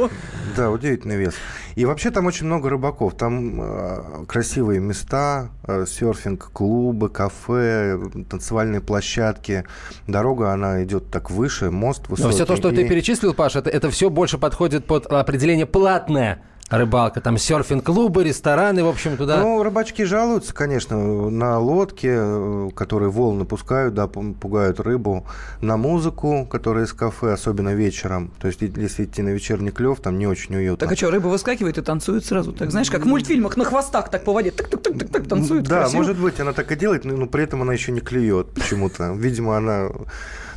[0.57, 1.35] Да, удивительный вес.
[1.75, 3.15] И вообще там очень много рыбаков.
[3.15, 9.65] Там э, красивые места, э, серфинг-клубы, кафе, танцевальные площадки.
[10.07, 12.29] Дорога, она идет так выше, мост высокий.
[12.29, 12.77] Но все то, что и...
[12.77, 18.83] ты перечислил, Паша, это, это все больше подходит под определение платное рыбалка, там серфинг-клубы, рестораны,
[18.85, 19.41] в общем, туда.
[19.41, 20.97] Ну, рыбачки жалуются, конечно,
[21.31, 25.27] на лодки, которые волны пускают, да, пугают рыбу,
[25.61, 28.33] на музыку, которая из кафе, особенно вечером.
[28.41, 30.79] То есть, если идти на вечерний клев, там не очень уютно.
[30.87, 34.11] Так а что, рыба выскакивает и танцует сразу, так знаешь, как в мультфильмах на хвостах
[34.11, 35.65] так по воде, так-так-так-так танцует.
[35.65, 35.99] Да, красиво.
[35.99, 39.13] может быть, она так и делает, но при этом она еще не клюет почему-то.
[39.13, 39.91] Видимо, она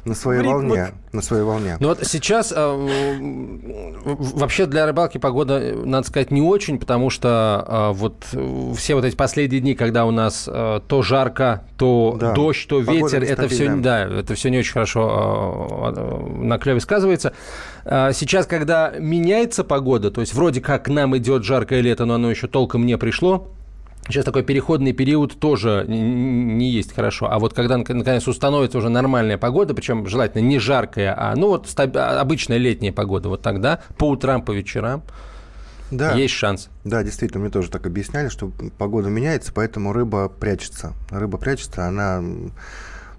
[0.08, 0.94] на своей волне.
[1.12, 1.78] На своей волне.
[1.80, 7.98] Ну вот сейчас э, вообще для рыбалки погода, надо сказать, не очень, потому что э,
[7.98, 8.26] вот
[8.78, 12.34] все вот эти последние дни, когда у нас э, то жарко, то да.
[12.34, 17.34] дождь, то ветер, это все, да, это все не очень хорошо э, на клеве сказывается.
[17.84, 22.16] Э, сейчас, когда меняется погода, то есть вроде как к нам идет жаркое лето, но
[22.16, 23.50] оно еще толком не пришло,
[24.08, 27.30] Сейчас такой переходный период тоже не есть хорошо.
[27.30, 31.68] А вот когда наконец установится уже нормальная погода, причем желательно не жаркая, а ну вот
[31.78, 35.04] а, обычная летняя погода, вот тогда по утрам, по вечерам
[35.92, 36.14] да.
[36.14, 36.70] есть шанс.
[36.86, 40.94] Да, действительно, мне тоже так объясняли, что погода меняется, поэтому рыба прячется.
[41.10, 42.22] Рыба прячется, она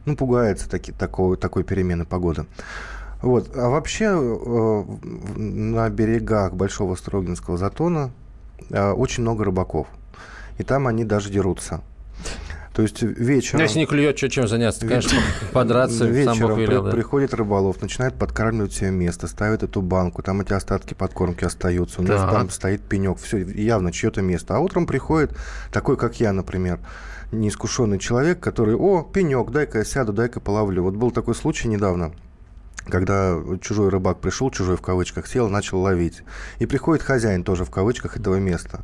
[0.05, 2.47] ну, пугается таки, такой, такой перемены погоды.
[3.21, 3.55] Вот.
[3.57, 4.85] А вообще э,
[5.37, 8.11] на берегах Большого Строгинского затона
[8.71, 9.89] э, очень много рыбаков
[10.59, 11.83] и там они даже дерутся.
[12.79, 13.59] То есть вечером...
[13.59, 14.87] Ну, если не клюет, что, чем заняться?
[14.87, 15.19] Конечно,
[15.53, 16.93] подраться вечером велел, при, да.
[16.93, 22.05] приходит рыболов, начинает подкармливать себе место, ставит эту банку, там эти остатки подкормки остаются, у
[22.05, 22.31] нас да.
[22.31, 24.55] там стоит пенек, все явно чье-то место.
[24.55, 25.37] А утром приходит
[25.73, 26.79] такой, как я, например,
[27.33, 30.85] неискушенный человек, который, о, пенек, дай-ка я сяду, дай-ка половлю.
[30.85, 32.13] Вот был такой случай недавно
[32.89, 36.23] когда чужой рыбак пришел, чужой в кавычках, сел, начал ловить.
[36.59, 38.81] И приходит хозяин тоже в кавычках этого места.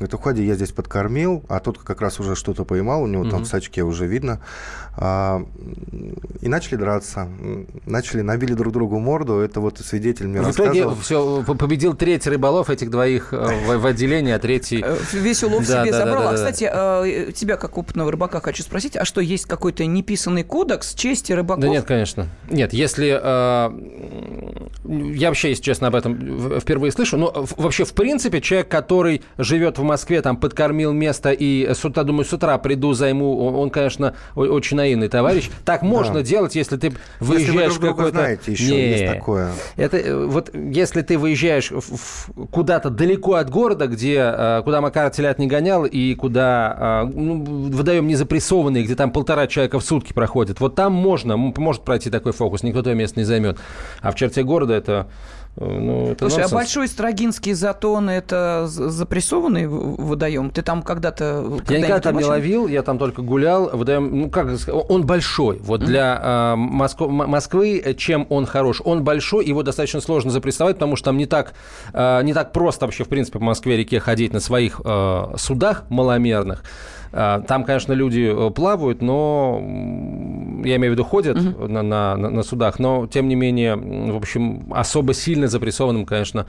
[0.00, 3.42] Говорит, уходи, я здесь подкормил, а тот как раз уже что-то поймал, у него там
[3.42, 4.40] в сачке уже видно.
[4.96, 5.42] А,
[6.40, 7.28] и начали драться.
[7.84, 9.40] Начали, набили друг другу морду.
[9.40, 10.94] Это вот свидетель мне в рассказывал.
[10.94, 14.82] итоге все, победил третий рыболов этих двоих э, в, в отделении, а третий...
[14.82, 16.22] Э, весь улов да, себе да, забрал.
[16.22, 19.84] Да, да, а, кстати, э, тебя, как опытного рыбака, хочу спросить, а что, есть какой-то
[19.84, 21.60] неписанный кодекс чести рыбаков?
[21.60, 22.26] Да нет, конечно.
[22.48, 23.20] Нет, если...
[24.86, 27.18] Я вообще, если честно, об этом впервые слышу.
[27.18, 32.04] Но вообще, в принципе, человек, который живет в Москве, там, подкормил место и с утра,
[32.04, 35.50] думаю, с утра приду, займу, он, он конечно, очень наивный товарищ.
[35.64, 36.22] Так можно да.
[36.22, 38.10] делать, если ты выезжаешь если вы какой-то...
[38.10, 39.50] знаете, еще Не, есть такое.
[39.76, 41.72] Это э, вот если ты выезжаешь
[42.50, 47.44] куда-то далеко от города, где, э, куда Макар телят не гонял, и куда э, ну,
[47.70, 48.14] водоем не
[48.82, 52.82] где там полтора человека в сутки проходит, вот там можно, может пройти такой фокус, никто
[52.82, 53.58] твое место не займет.
[54.00, 55.08] А в черте города это
[55.56, 56.52] Ну, это Слушай, нонсенс.
[56.52, 60.50] а Большой Строгинский затон– это запрессованный водоем?
[60.50, 61.58] Ты там когда-то…
[61.58, 63.68] Когда я никогда там не ловил, я там только гулял.
[63.72, 64.48] Водоем, ну, как
[64.88, 65.58] он большой.
[65.58, 66.52] Вот для mm-hmm.
[66.52, 68.80] э, Москвы, Москвы, чем он хорош?
[68.84, 71.52] Он большой, его достаточно сложно запрессовать, потому что там не так,
[71.92, 76.62] э, не так просто вообще, в принципе, по Москве-реке ходить на своих э, судах маломерных.
[77.12, 79.58] А, там, конечно, люди э, плавают, но
[80.64, 81.66] я имею в виду ходят угу.
[81.66, 86.46] на, на, на судах, но тем не менее, в общем, особо сильно запрессованным, конечно,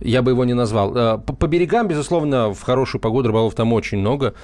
[0.00, 0.96] я бы его не назвал.
[0.96, 4.34] Э, по, берегам, безусловно, в хорошую погоду рыболов там очень много.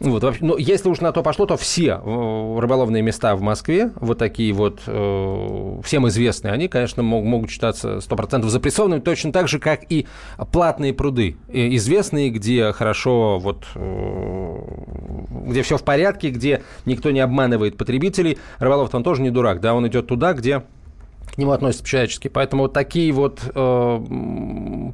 [0.00, 3.92] Вот, вообще, ну, если уж на то пошло, то все э, рыболовные места в Москве,
[3.96, 9.46] вот такие вот, э, всем известные, они, конечно, мог, могут считаться 100% запрессованными, точно так
[9.46, 10.08] же, как и
[10.50, 13.64] платные пруды, известные, где хорошо, вот,
[15.46, 18.38] где все в порядке, где никто не обманывает потребителей.
[18.58, 20.64] Рыболов там тоже не дурак, да, он идет туда, где
[21.34, 22.28] к нему относятся по-человечески.
[22.28, 24.06] Поэтому вот такие вот э,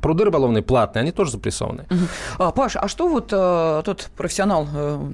[0.00, 1.86] пруды рыболовные платные, они тоже запрессованы.
[1.90, 2.00] Угу.
[2.38, 5.10] А, Паша, а что вот э, тот профессионал, э,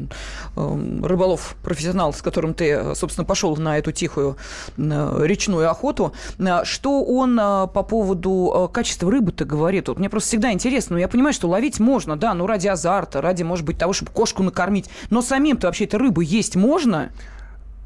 [0.57, 4.37] э, рыболов, профессионал, с которым ты, собственно, пошел на эту тихую
[4.77, 9.89] э, речную охоту, э, что он э, по поводу э, качества рыбы-то говорит?
[9.89, 13.23] Вот мне просто всегда интересно, ну, я понимаю, что ловить можно, да, ну, ради азарта,
[13.23, 17.11] ради, может быть, того, чтобы кошку накормить, но самим-то вообще это рыбу есть можно?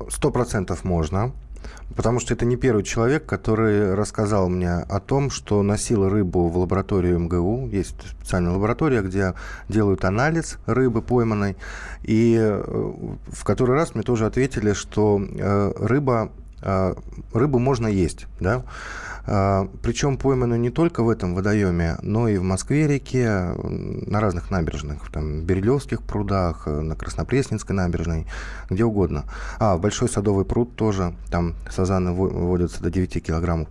[0.08, 1.32] Сто процентов можно.
[1.96, 6.58] Потому что это не первый человек, который рассказал мне о том, что носил рыбу в
[6.58, 7.68] лабораторию МГУ.
[7.72, 9.34] Есть специальная лаборатория, где
[9.68, 11.56] делают анализ рыбы пойманной.
[12.04, 12.62] И э,
[13.26, 16.30] в который раз мне тоже ответили, что э, рыба,
[16.62, 16.94] э,
[17.32, 18.26] рыбу можно есть.
[18.38, 18.62] Да?
[19.30, 23.54] А, Причем пойманы не только в этом водоеме, но и в Москве-реке,
[24.06, 28.26] на разных набережных, там, в Берилевских прудах, на Краснопресненской набережной,
[28.70, 29.24] где угодно.
[29.58, 33.68] А, Большой Садовый пруд тоже, там сазаны водятся до 9 килограммов.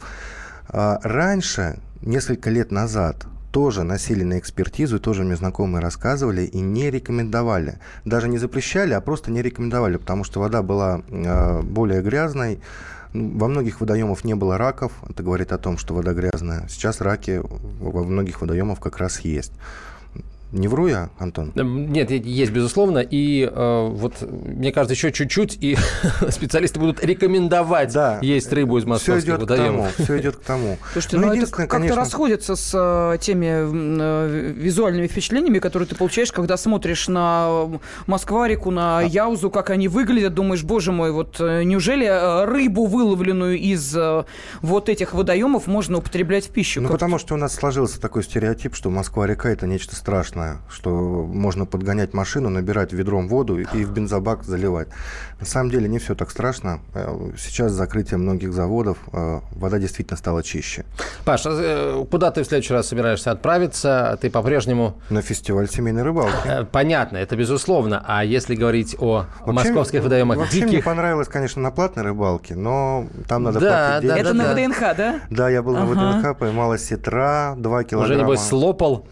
[0.69, 6.91] А раньше, несколько лет назад, тоже носили на экспертизу, тоже мне знакомые рассказывали и не
[6.91, 7.79] рекомендовали.
[8.05, 12.59] Даже не запрещали, а просто не рекомендовали, потому что вода была э, более грязной,
[13.13, 14.91] во многих водоемах не было раков.
[15.09, 16.67] Это говорит о том, что вода грязная.
[16.67, 19.53] Сейчас раки во многих водоемах как раз есть.
[20.51, 21.51] Не вру я, Антон?
[21.55, 22.99] Нет, есть, безусловно.
[22.99, 25.77] И э, вот, мне кажется, еще чуть-чуть, и
[26.29, 28.19] специалисты будут рекомендовать да.
[28.21, 29.91] есть рыбу из московских все идет водоемов.
[29.91, 30.77] К тому, все идет к тому.
[30.93, 31.95] Слушайте, ну, ну это как-то конечно...
[31.97, 37.67] расходится с э, теми э, визуальными впечатлениями, которые ты получаешь, когда смотришь на
[38.05, 39.03] Москва-реку, на а...
[39.03, 44.23] Яузу, как они выглядят, думаешь, боже мой, вот э, неужели э, рыбу, выловленную из э,
[44.61, 46.79] вот этих водоемов, можно употреблять в пищу?
[46.79, 50.89] Ну, потому что у нас сложился такой стереотип, что Москва-река– это нечто страшное страшное, что
[50.89, 54.87] можно подгонять машину, набирать ведром воду и в бензобак заливать.
[55.39, 56.79] На самом деле не все так страшно.
[56.93, 60.85] Э, сейчас с закрытием многих заводов э, вода действительно стала чище.
[61.25, 64.17] Паша, э, куда ты в следующий раз собираешься отправиться?
[64.21, 64.95] Ты по-прежнему...
[65.09, 66.67] На фестиваль семейной рыбалки.
[66.71, 68.03] Понятно, это безусловно.
[68.07, 70.69] А если говорить о вообще, московских водоемах вообще диких...
[70.69, 74.21] мне понравилось, конечно, на платной рыбалке, но там надо да, платить деньги.
[74.21, 75.19] Это да, на ВДНХ, да?
[75.29, 75.85] Да, я был ага.
[75.85, 78.15] на ВДНХ, поймала сетра, 2 килограмма.
[78.15, 79.05] Уже, небось, слопал?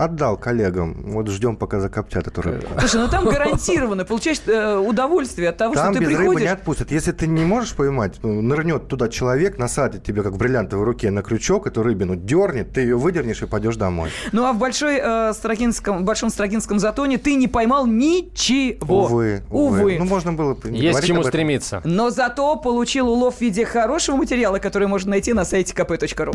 [0.00, 0.96] Отдал коллегам.
[1.12, 2.66] Вот ждем, пока закоптят эту рыбу.
[2.78, 6.16] Слушай, ну там гарантированно получаешь э, удовольствие от того, там что ты приходишь...
[6.16, 6.90] Там без рыбы не отпустят.
[6.90, 11.10] Если ты не можешь поймать, ну, нырнет туда человек, насадит тебе, как в бриллиантовой руке,
[11.10, 14.08] на крючок эту рыбину, дернет, ты ее выдернешь и пойдешь домой.
[14.32, 19.04] Ну а в большой, э, Строгинском, большом Строгинском затоне ты не поймал ничего.
[19.04, 19.42] Увы.
[19.50, 19.80] Увы.
[19.80, 19.98] увы.
[19.98, 21.82] Ну можно было Есть к чему стремиться.
[21.84, 26.34] Но зато получил улов в виде хорошего материала, который можно найти на сайте kp.ru.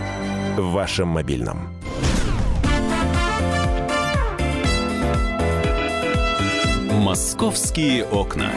[0.57, 1.69] в вашем мобильном.
[6.91, 8.51] «Московские окна».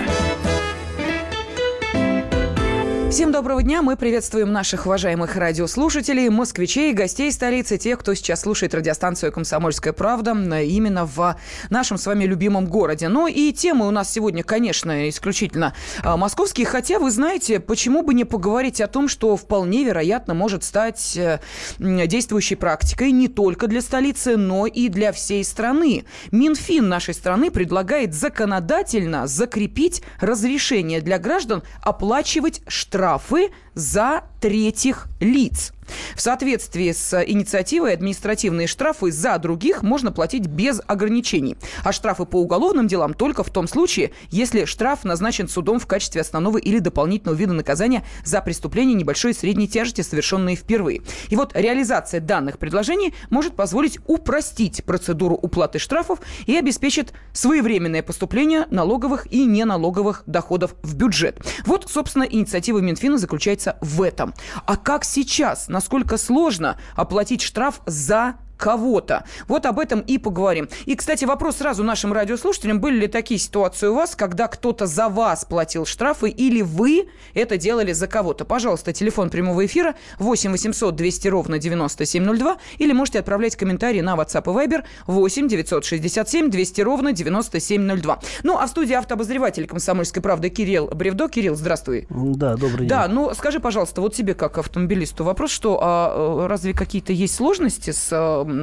[3.15, 3.81] Всем доброго дня.
[3.81, 10.33] Мы приветствуем наших уважаемых радиослушателей, москвичей, гостей столицы, тех, кто сейчас слушает радиостанцию «Комсомольская правда»
[10.33, 11.37] именно в
[11.71, 13.07] нашем с вами любимом городе.
[13.07, 16.67] Ну и темы у нас сегодня, конечно, исключительно а, московские.
[16.67, 21.39] Хотя, вы знаете, почему бы не поговорить о том, что вполне вероятно может стать э,
[21.79, 26.05] действующей практикой не только для столицы, но и для всей страны.
[26.33, 35.73] Минфин нашей страны предлагает законодательно закрепить разрешение для граждан оплачивать штрафы штрафы за третьих лиц.
[36.17, 41.57] В соответствии с инициативой административные штрафы за других можно платить без ограничений.
[41.83, 46.21] А штрафы по уголовным делам только в том случае, если штраф назначен судом в качестве
[46.21, 51.03] основного или дополнительного вида наказания за преступление небольшой и средней тяжести, совершенные впервые.
[51.29, 58.67] И вот реализация данных предложений может позволить упростить процедуру уплаты штрафов и обеспечит своевременное поступление
[58.71, 61.41] налоговых и неналоговых доходов в бюджет.
[61.67, 63.19] Вот, собственно, инициатива Минфина
[63.65, 64.35] заключается в этом.
[64.67, 68.35] А как сейчас, насколько сложно оплатить штраф за
[68.65, 69.25] кого-то.
[69.47, 70.71] Вот об этом и поговорим.
[70.87, 72.81] И, кстати, вопрос сразу нашим радиослушателям.
[72.81, 77.59] Были ли такие ситуации у вас, когда кто-то за вас платил штрафы или вы это
[77.59, 78.47] делали за кого-то?
[78.47, 84.45] Пожалуйста, телефон прямого эфира 8 800 200 ровно 9702 или можете отправлять комментарии на WhatsApp
[84.45, 88.21] и Viber 8 967 200 ровно 9702.
[88.45, 91.29] Ну, а в студии автообозреватель «Комсомольской правды» Кирилл Бревдо.
[91.29, 92.07] Кирилл, здравствуй.
[92.09, 92.89] Да, добрый день.
[92.89, 97.35] Да, ну скажи, пожалуйста, вот тебе как автомобилисту вопрос, что а, э, разве какие-то есть
[97.35, 98.54] сложности с а,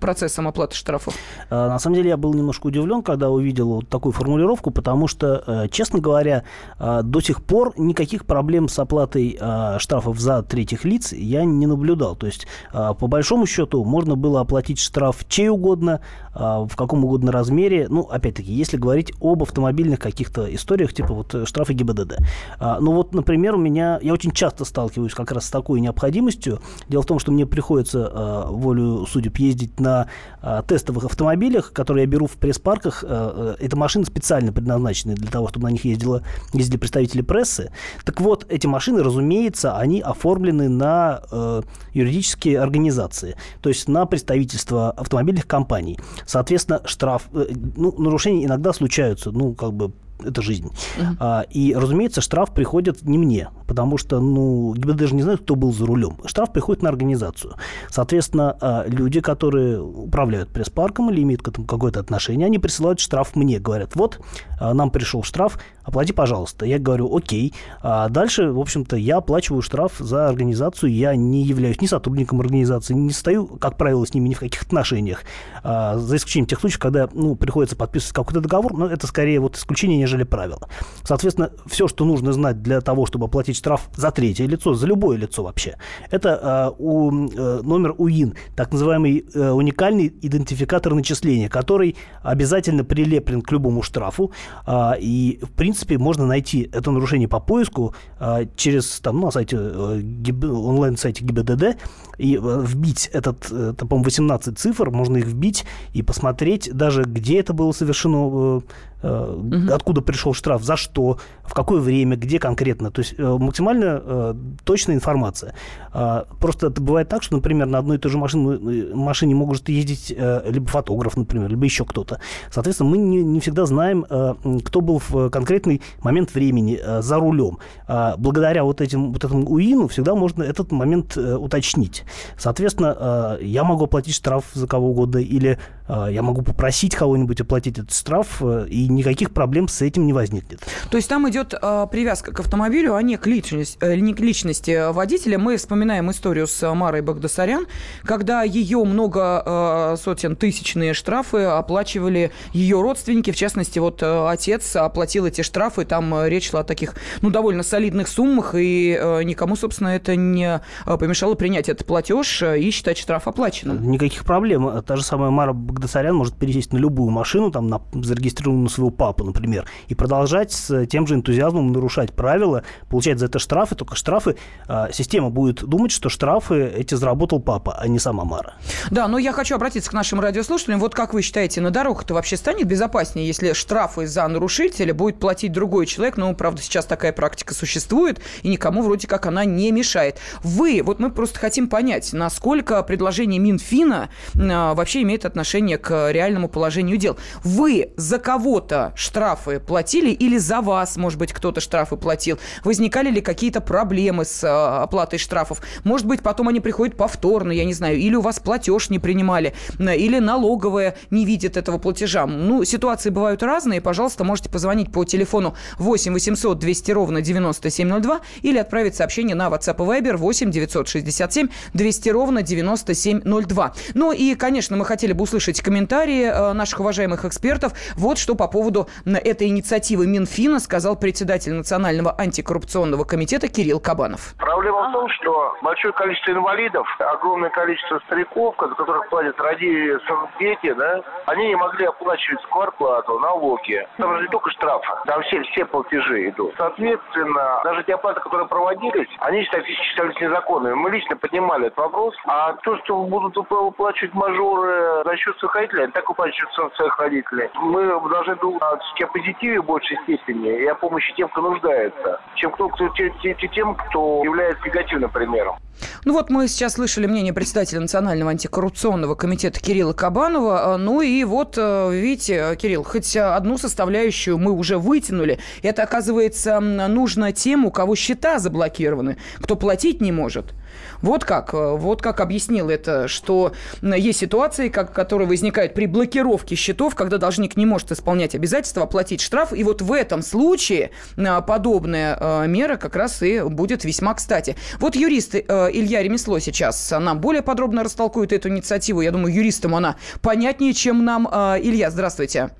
[0.00, 1.14] процессом оплаты штрафов?
[1.50, 5.42] А, на самом деле я был немножко удивлен, когда увидел вот такую формулировку, потому что,
[5.46, 6.44] э, честно говоря,
[6.78, 9.38] а, до сих пор никаких проблем с оплатой
[9.78, 12.16] штрафов за третьих лиц я не наблюдал.
[12.16, 16.00] То есть, по большому счету, можно было оплатить штраф чей угодно,
[16.38, 17.86] в каком угодно размере.
[17.88, 22.18] Ну, опять-таки, если говорить об автомобильных каких-то историях, типа вот э, штрафы ГИБДД.
[22.60, 26.60] Ну вот, например, у меня, я очень часто сталкиваюсь как раз с такой необходимостью.
[26.88, 30.08] Дело в том, что мне приходится волю судеб ездить на
[30.40, 33.04] а, тестовых автомобилях, которые я беру в пресс-парках.
[33.06, 36.22] А, это машины специально предназначены для того, чтобы на них ездила,
[36.52, 37.72] ездили представители прессы.
[38.04, 41.62] Так вот, эти машины, разумеется, они оформлены на э,
[41.92, 45.98] юридические организации, то есть на представительство автомобильных компаний.
[46.28, 49.92] Соответственно, штраф, э, ну, нарушения иногда случаются, ну, как бы
[50.24, 50.68] это жизнь.
[50.68, 51.16] Uh-huh.
[51.18, 55.54] А, и, разумеется, штраф приходит не мне, потому что, ну, ГИБДД даже не знает, кто
[55.54, 56.18] был за рулем.
[56.24, 57.54] Штраф приходит на организацию.
[57.90, 63.36] Соответственно, а, люди, которые управляют пресс-парком или имеют к этому какое-то отношение, они присылают штраф
[63.36, 64.20] мне, говорят, вот,
[64.60, 66.66] а, нам пришел штраф, оплати, пожалуйста.
[66.66, 67.54] Я говорю, окей.
[67.80, 72.94] А дальше, в общем-то, я оплачиваю штраф за организацию, я не являюсь ни сотрудником организации,
[72.94, 75.22] не стою, как правило, с ними ни в каких отношениях,
[75.62, 79.56] а, за исключением тех случаев, когда, ну, приходится подписывать какой-то договор, но это скорее вот
[79.56, 80.68] исключение, нежели правило.
[81.04, 85.18] Соответственно, все, что нужно знать для того, чтобы оплатить штраф за третье лицо, за любое
[85.18, 85.76] лицо вообще,
[86.10, 93.42] это а, у, а, номер УИН, так называемый а, уникальный идентификатор начисления, который обязательно прилеплен
[93.42, 94.32] к любому штрафу,
[94.64, 99.30] а, и, в принципе, можно найти это нарушение по поиску а, через там, ну, на
[99.30, 100.02] сайте, э,
[100.42, 101.76] онлайн-сайте ГИБДД
[102.18, 107.40] и э, вбить этот, это, по-моему, 18 цифр, можно их вбить и посмотреть даже, где
[107.40, 108.62] это было совершено,
[109.02, 109.72] угу.
[109.72, 112.90] откуда пришел штраф, за что, в какое время, где конкретно.
[112.90, 115.54] То есть э, максимально э, точная информация.
[115.94, 119.68] Э, просто это бывает так, что, например, на одной и той же машине, машине может
[119.68, 122.20] ездить э, либо фотограф, например, либо еще кто-то.
[122.50, 127.16] Соответственно, мы не, не всегда знаем, э, кто был в конкретный момент времени э, за
[127.16, 127.58] рулем.
[127.86, 132.04] Э, благодаря вот, этим, вот этому УИНу всегда можно этот момент э, уточнить.
[132.36, 137.40] Соответственно, э, я могу оплатить штраф за кого угодно или э, я могу попросить кого-нибудь
[137.40, 140.60] оплатить этот штраф, э, и никаких проблем с этим не возникнет.
[140.90, 141.50] То есть там идет
[141.90, 145.38] привязка к автомобилю, а не к, личности, э, не к личности водителя.
[145.38, 147.66] Мы вспоминаем историю с Марой Багдасарян,
[148.04, 153.30] когда ее много сотен тысячные штрафы оплачивали ее родственники.
[153.30, 155.84] В частности, вот отец оплатил эти штрафы.
[155.84, 161.34] Там речь шла о таких, ну, довольно солидных суммах, и никому, собственно, это не помешало
[161.34, 161.97] принять этот платеж
[162.42, 163.90] э, и считать штраф оплаченным.
[163.90, 164.82] Никаких проблем.
[164.82, 169.24] Та же самая Мара Багдасарян может пересесть на любую машину, там, на зарегистрированную своего папу,
[169.24, 174.36] например, и продолжать с тем же энтузиазмом нарушать правила, получать за это штрафы, только штрафы,
[174.66, 178.54] а, система будет думать, что штрафы эти заработал папа, а не сама Мара.
[178.90, 180.80] Да, но я хочу обратиться к нашим радиослушателям.
[180.80, 185.18] Вот как вы считаете, на дорогах это вообще станет безопаснее, если штрафы за нарушителя будет
[185.18, 186.16] платить другой человек?
[186.16, 190.18] Ну, правда, сейчас такая практика существует, и никому вроде как она не мешает.
[190.42, 196.48] Вы, вот мы просто хотим понять, насколько предложение Минфина а, вообще имеет отношение к реальному
[196.48, 197.16] положению дел.
[197.44, 202.38] Вы за кого кого-то штрафы платили или за вас, может быть, кто-то штрафы платил?
[202.64, 205.60] Возникали ли какие-то проблемы с э, оплатой штрафов?
[205.84, 209.54] Может быть, потом они приходят повторно, я не знаю, или у вас платеж не принимали,
[209.78, 212.26] или налоговая не видит этого платежа.
[212.26, 213.80] Ну, ситуации бывают разные.
[213.80, 219.76] Пожалуйста, можете позвонить по телефону 8 800 200 ровно 9702 или отправить сообщение на WhatsApp
[219.76, 221.48] и Viber 8 967
[221.78, 223.72] 200 ровно 9702.
[223.94, 227.72] Ну и, конечно, мы хотели бы услышать комментарии э, наших уважаемых экспертов.
[227.94, 234.34] Вот что по поводу этой инициативы Минфина сказал председатель Национального антикоррупционного комитета Кирилл Кабанов.
[234.38, 239.98] Проблема в том, что большое количество инвалидов, огромное количество стариков, за которых платят родители,
[240.40, 243.86] дети, да, они не могли оплачивать квартплату, налоги.
[243.98, 246.54] Там же не только штрафы, там все, все платежи идут.
[246.56, 250.74] Соответственно, даже те оплаты, которые проводились, они считались незаконными.
[250.74, 252.14] Мы лично поднимали этот вопрос.
[252.24, 257.50] А то, что будут выплачивать мажоры за счет своих родителей, так выплачивают своих родителей.
[257.54, 262.50] Мы должны думать о позитиве в большей степени и о помощи тем, кто нуждается, чем
[262.52, 265.56] кто, кто, тем, кто является негативным примером.
[266.04, 270.76] Ну вот мы сейчас слышали мнение председателя Национального антикоррупционного комитета Кирилла Кабанова.
[270.78, 275.38] Ну и вот, э, видите, Кирилл, хоть одну составляющую мы уже вытянули.
[275.62, 280.54] Это, оказывается, нужно тем, у кого счета заблокированы, кто платить не может.
[281.02, 286.54] Вот как, э, вот как объяснил это, что есть ситуации, как, которые возникают при блокировке
[286.54, 291.42] счетов, когда должник не может исполнять обязательства, оплатить штраф, и вот в этом случае э,
[291.46, 294.56] подобная э, мера как раз и будет весьма кстати.
[294.78, 299.00] Вот юрист Илья Ремесло сейчас нам более подробно растолкует эту инициативу.
[299.00, 301.26] Я думаю, юристам она понятнее, чем нам.
[301.26, 302.50] Илья, здравствуйте.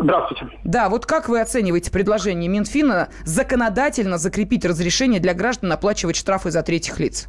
[0.00, 0.48] Здравствуйте.
[0.64, 6.62] Да, вот как вы оцениваете предложение Минфина законодательно закрепить разрешение для граждан оплачивать штрафы за
[6.62, 7.28] третьих лиц?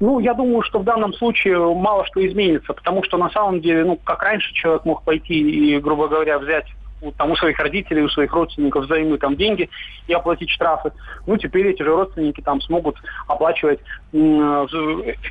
[0.00, 3.84] Ну, я думаю, что в данном случае мало что изменится, потому что на самом деле,
[3.84, 6.66] ну, как раньше человек мог пойти и, грубо говоря, взять
[7.02, 9.68] у, там, у своих родителей, у своих родственников взаймы там деньги
[10.06, 10.92] и оплатить штрафы.
[11.26, 13.80] Ну, теперь эти же родственники там смогут оплачивать
[14.12, 14.66] э,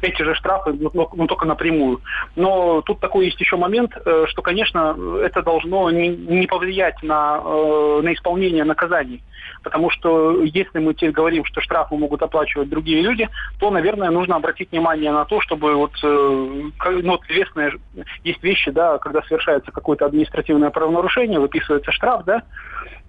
[0.01, 2.01] эти же штрафы, но, но, но только напрямую.
[2.35, 7.41] Но тут такой есть еще момент, э, что, конечно, это должно не, не повлиять на,
[7.43, 9.23] э, на исполнение наказаний.
[9.63, 13.27] Потому что если мы теперь говорим, что штрафы могут оплачивать другие люди,
[13.59, 17.73] то, наверное, нужно обратить внимание на то, чтобы вот, э, ну, вот известные
[18.23, 22.43] есть вещи, да, когда совершается какое-то административное правонарушение, выписывается штраф, да,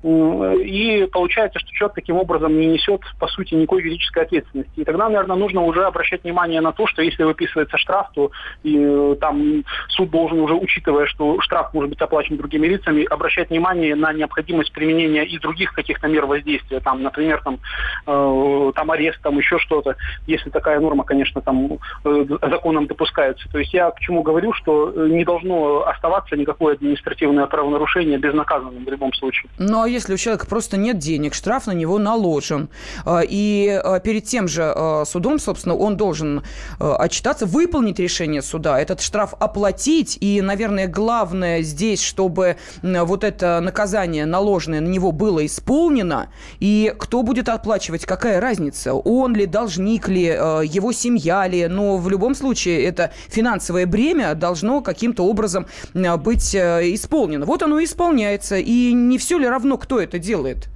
[0.03, 4.73] и получается, что человек таким образом не несет, по сути, никакой юридической ответственности.
[4.77, 8.31] И тогда, наверное, нужно уже обращать внимание на то, что если выписывается штраф, то
[8.63, 13.51] и, э, там суд должен уже, учитывая, что штраф может быть оплачен другими лицами, обращать
[13.51, 17.59] внимание на необходимость применения и других каких-то мер воздействия, там, например, там,
[18.07, 19.97] э, там арест, там еще что-то,
[20.27, 23.49] если такая норма, конечно, там э, законом допускается.
[23.53, 28.85] То есть я к чему говорю, что э, не должно оставаться никакое административное правонарушение безнаказанным
[28.85, 29.51] в любом случае.
[29.59, 32.69] Но если у человека просто нет денег, штраф на него наложен.
[33.05, 36.43] А, и а, перед тем же а, судом, собственно, он должен
[36.79, 40.19] отчитаться, выполнить решение суда, этот штраф оплатить.
[40.21, 46.31] И, наверное, главное здесь, чтобы вот это наказание наложенное на него было исполнено.
[46.61, 48.95] И кто будет оплачивать, какая разница?
[48.95, 51.67] Он ли, должник ли, его семья ли?
[51.67, 57.47] Но в любом случае это финансовое бремя должно каким-то образом быть исполнено.
[57.47, 58.57] Вот оно и исполняется.
[58.57, 60.69] И не все ли равно, кто это делает?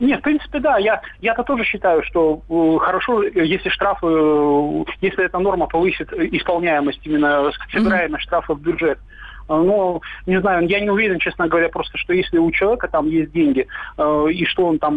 [0.00, 0.78] Нет, в принципе, да.
[0.78, 7.00] Я, я-то тоже считаю, что э, хорошо, если штрафы, э, если эта норма повысит исполняемость
[7.04, 8.26] именно собираемость mm-hmm.
[8.26, 8.98] штрафов в бюджет.
[9.48, 13.32] Но, не знаю, я не уверен, честно говоря, просто, что если у человека там есть
[13.32, 14.96] деньги, э, и что он там,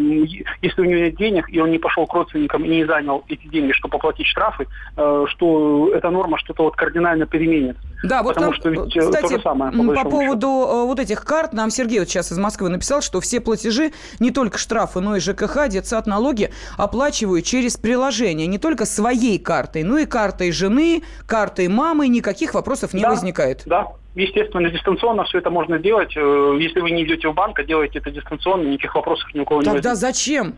[0.61, 3.47] если у него нет денег, и он не пошел к родственникам и не занял эти
[3.47, 7.77] деньги, чтобы оплатить штрафы, э, что эта норма что-то вот кардинально переменит.
[8.03, 10.87] Да, вот Потому нам, что ведь э, кстати, то же самое, по, по поводу счету.
[10.87, 14.57] вот этих карт, нам Сергей вот сейчас из Москвы написал, что все платежи, не только
[14.57, 20.05] штрафы, но и ЖКХ, детсад, налоги оплачивают через приложение, не только своей картой, но и
[20.05, 23.63] картой жены, картой мамы, никаких вопросов не да, возникает.
[23.65, 26.11] Да, Естественно, дистанционно все это можно делать.
[26.17, 29.45] Э, если вы не идете в банк, а делаете это дистанционно, никаких вопросов ни у
[29.45, 30.55] кого Тогда не Тогда зачем?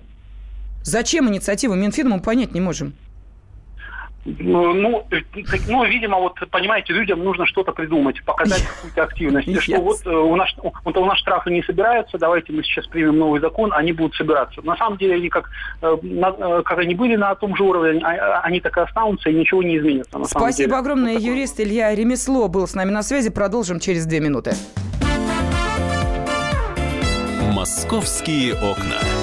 [0.81, 2.93] Зачем инициатива Минфина, мы понять не можем.
[4.25, 5.05] Ну, ну,
[5.67, 9.61] ну, видимо, вот, понимаете, людям нужно что-то придумать, показать какую-то активность.
[9.61, 13.17] Что вот э, у нас, вот у нас штрафы не собираются, давайте мы сейчас примем
[13.17, 14.61] новый закон, они будут собираться.
[14.61, 15.49] На самом деле, они как,
[15.81, 19.33] э, э, как они были на том же уровне, а, они так и останутся, и
[19.33, 20.17] ничего не изменится.
[20.17, 20.79] На Спасибо деле.
[20.79, 21.13] огромное.
[21.13, 23.29] Вот Юрист Илья Ремесло был с нами на связи.
[23.29, 24.53] Продолжим через две минуты.
[27.53, 29.22] «Московские окна».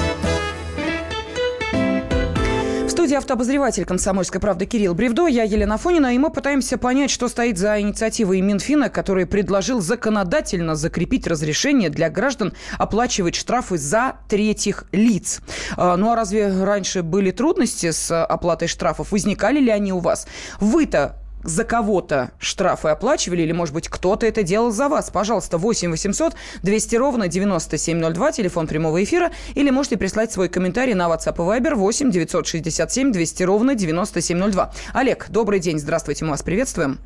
[3.01, 7.57] студии автообозреватель «Комсомольской правды» Кирилл Бревдо, я Елена Фонина, и мы пытаемся понять, что стоит
[7.57, 15.41] за инициативой Минфина, который предложил законодательно закрепить разрешение для граждан оплачивать штрафы за третьих лиц.
[15.77, 19.11] А, ну а разве раньше были трудности с оплатой штрафов?
[19.11, 20.27] Возникали ли они у вас?
[20.59, 25.09] Вы-то за кого-то штрафы оплачивали, или, может быть, кто-то это делал за вас.
[25.09, 31.07] Пожалуйста, 8 800 200 ровно 9702, телефон прямого эфира, или можете прислать свой комментарий на
[31.07, 34.71] WhatsApp и Viber 8 967 200 ровно 9702.
[34.93, 36.99] Олег, добрый день, здравствуйте, мы вас приветствуем.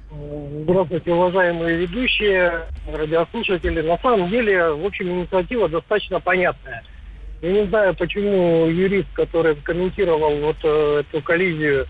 [0.64, 3.82] Здравствуйте, уважаемые ведущие, радиослушатели.
[3.82, 6.84] На самом деле, в общем, инициатива достаточно понятная.
[7.42, 11.86] Я не знаю, почему юрист, который комментировал вот э, эту коллизию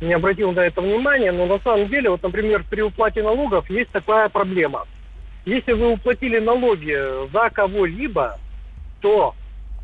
[0.00, 3.90] не обратил на это внимание, но на самом деле, вот, например, при уплате налогов есть
[3.90, 4.86] такая проблема.
[5.44, 6.96] Если вы уплатили налоги
[7.32, 8.38] за кого-либо,
[9.00, 9.34] то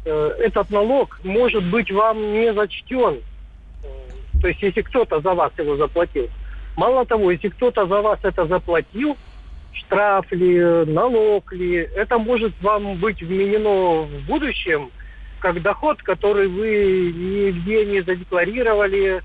[0.05, 3.21] э, этот налог может быть вам не зачтен.
[4.41, 6.29] То есть, если кто-то за вас его заплатил.
[6.77, 9.17] Мало того, если кто-то за вас это заплатил,
[9.73, 14.91] штраф ли, налог ли, это может вам быть вменено в будущем
[15.41, 19.23] как доход, который вы нигде не задекларировали,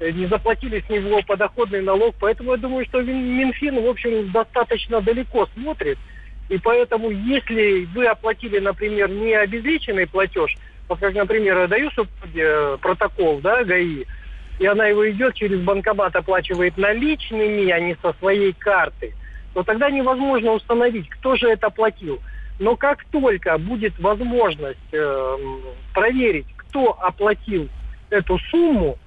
[0.00, 2.14] не заплатили с него подоходный налог.
[2.18, 5.98] Поэтому я думаю, что Минфин, в общем, достаточно далеко смотрит.
[6.48, 10.56] И поэтому, если вы оплатили, например, не обезличенный платеж,
[10.88, 14.04] вот как, например, я даю супруге протокол, да, ГАИ,
[14.58, 19.14] и она его идет через банкомат, оплачивает наличными, а не со своей карты,
[19.54, 22.20] то тогда невозможно установить, кто же это платил.
[22.58, 25.36] Но как только будет возможность э,
[25.94, 27.68] проверить, кто оплатил
[28.10, 29.03] эту сумму, Э,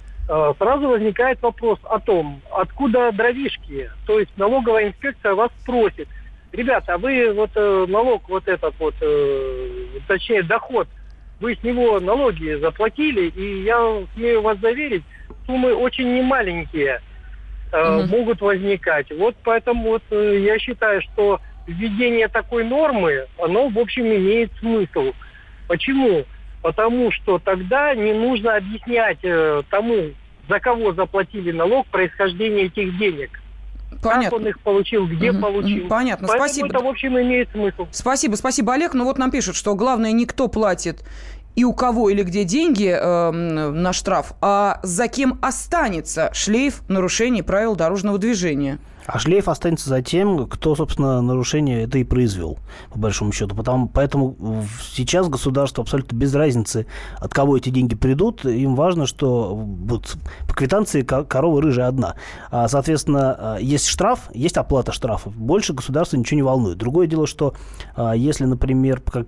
[0.58, 3.90] сразу возникает вопрос о том, откуда дровишки.
[4.06, 6.06] То есть налоговая инспекция вас спросит,
[6.52, 10.88] ребята, а вы вот э, налог вот этот вот, э, точнее доход,
[11.40, 15.04] вы с него налоги заплатили, и я смею вас заверить,
[15.46, 17.00] суммы очень немаленькие
[17.72, 18.06] э, mm-hmm.
[18.08, 19.10] могут возникать.
[19.16, 25.12] Вот поэтому вот э, я считаю, что введение такой нормы, оно в общем имеет смысл.
[25.68, 26.24] Почему?
[26.62, 30.10] Потому что тогда не нужно объяснять э, тому,
[30.48, 33.40] за кого заплатили налог, происхождение этих денег.
[34.02, 34.24] Понятно.
[34.24, 35.40] Как он их получил, где угу.
[35.40, 35.88] получил.
[35.88, 36.68] Понятно, Поэтому спасибо.
[36.68, 37.86] это, в общем, имеет смысл.
[37.90, 38.94] Спасибо, спасибо, Олег.
[38.94, 41.04] Ну вот нам пишут, что главное, никто платит
[41.58, 47.42] и у кого или где деньги э, на штраф, а за кем останется шлейф нарушений
[47.42, 48.78] правил дорожного движения.
[49.08, 52.58] А шлейф останется за тем, кто, собственно, нарушение это и произвел,
[52.90, 53.56] по большому счету.
[53.56, 54.36] Потому, поэтому
[54.82, 56.86] сейчас государство абсолютно без разницы,
[57.16, 58.44] от кого эти деньги придут.
[58.44, 62.16] Им важно, что вот, по квитанции корова рыжая одна.
[62.50, 65.34] А, соответственно, а, есть штраф, есть оплата штрафов.
[65.34, 66.76] Больше государство ничего не волнует.
[66.76, 67.54] Другое дело, что
[67.96, 69.26] а, если, например, как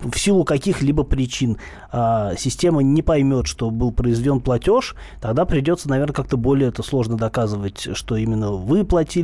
[0.00, 1.58] в силу каких-либо причин
[1.90, 7.16] а, система не поймет, что был произведен платеж, тогда придется, наверное, как-то более это сложно
[7.16, 9.15] доказывать, что именно вы платили,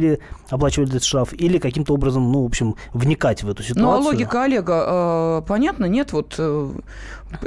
[0.51, 3.85] оплачивали этот штраф, или каким-то образом, ну, в общем, вникать в эту ситуацию.
[3.85, 5.87] Ну, а логика Олега э, понятна?
[5.87, 6.71] Нет, вот э,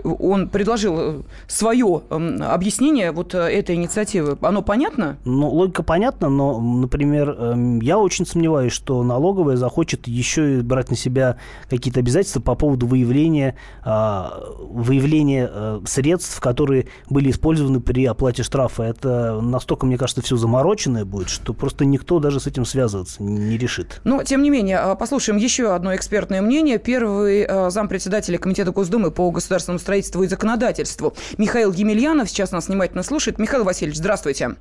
[0.03, 4.37] он предложил э, свое э, объяснение вот э, этой инициативы.
[4.41, 5.17] Оно понятно?
[5.25, 10.89] Ну, логика понятна, но, например, э, я очень сомневаюсь, что налоговая захочет еще и брать
[10.89, 11.37] на себя
[11.69, 14.23] какие-то обязательства по поводу выявления, э,
[14.59, 18.83] выявления э, средств, которые были использованы при оплате штрафа.
[18.83, 23.57] Это настолько, мне кажется, все замороченное будет, что просто никто даже с этим связываться не
[23.57, 24.01] решит.
[24.03, 26.77] Но, тем не менее, а, послушаем еще одно экспертное мнение.
[26.77, 31.13] Первый зампредседателя Комитета Госдумы по государственному государственному строительству и законодательству.
[31.37, 33.39] Михаил Емельянов сейчас нас внимательно слушает.
[33.39, 34.51] Михаил Васильевич, здравствуйте.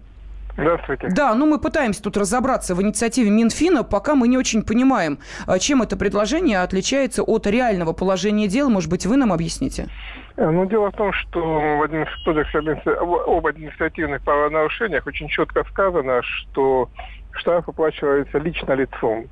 [0.56, 1.08] Здравствуйте.
[1.08, 5.58] Да, ну мы пытаемся тут разобраться в инициативе Минфина, пока мы не очень понимаем, а,
[5.58, 8.70] чем это предложение отличается от реального положения дел.
[8.70, 9.88] Может быть, вы нам объясните?
[10.36, 16.88] Э, ну, дело в том, что в кодексе об административных правонарушениях очень четко сказано, что
[17.32, 19.26] штраф оплачивается лично лицом.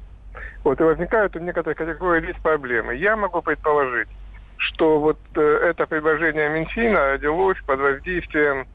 [0.65, 2.97] Вот, и возникают у некоторых категорий лиц проблемы.
[2.97, 4.09] Я могу предположить,
[4.63, 8.67] что вот э, это предложение Минфина родилось под воздействием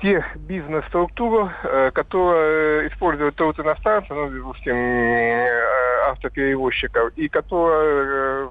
[0.00, 8.50] тех бизнес-структур, э, которые используют труд иностранцев, ну, допустим, э, автоперевозчиков, и которые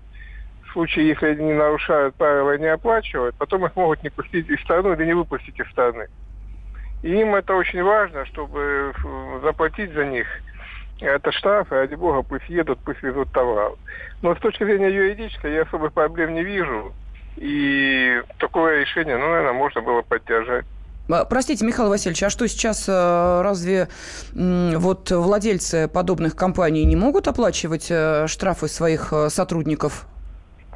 [0.67, 4.59] в случае, если они нарушают правила и не оплачивают, потом их могут не пустить из
[4.61, 6.07] страны или не выпустить из страны.
[7.01, 8.93] И им это очень важно, чтобы
[9.41, 10.27] заплатить за них–
[10.99, 13.73] это штрафы, ради бога, пусть едут, пусть везут товар.
[14.21, 16.93] Но с точки зрения юридической я особых проблем не вижу.
[17.37, 20.65] И такое решение, ну, наверное, можно было поддержать.
[21.09, 23.89] А, простите, Михаил Васильевич, а что сейчас э, разве
[24.33, 30.07] вот владельцы подобных компаний не могут оплачивать э, штрафы своих э, сотрудников?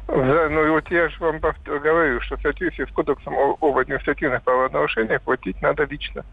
[0.06, 5.22] Да, ну вот я же вам говорю, что в соответствии с кодексом об административных правонарушениях
[5.22, 6.24] платить надо лично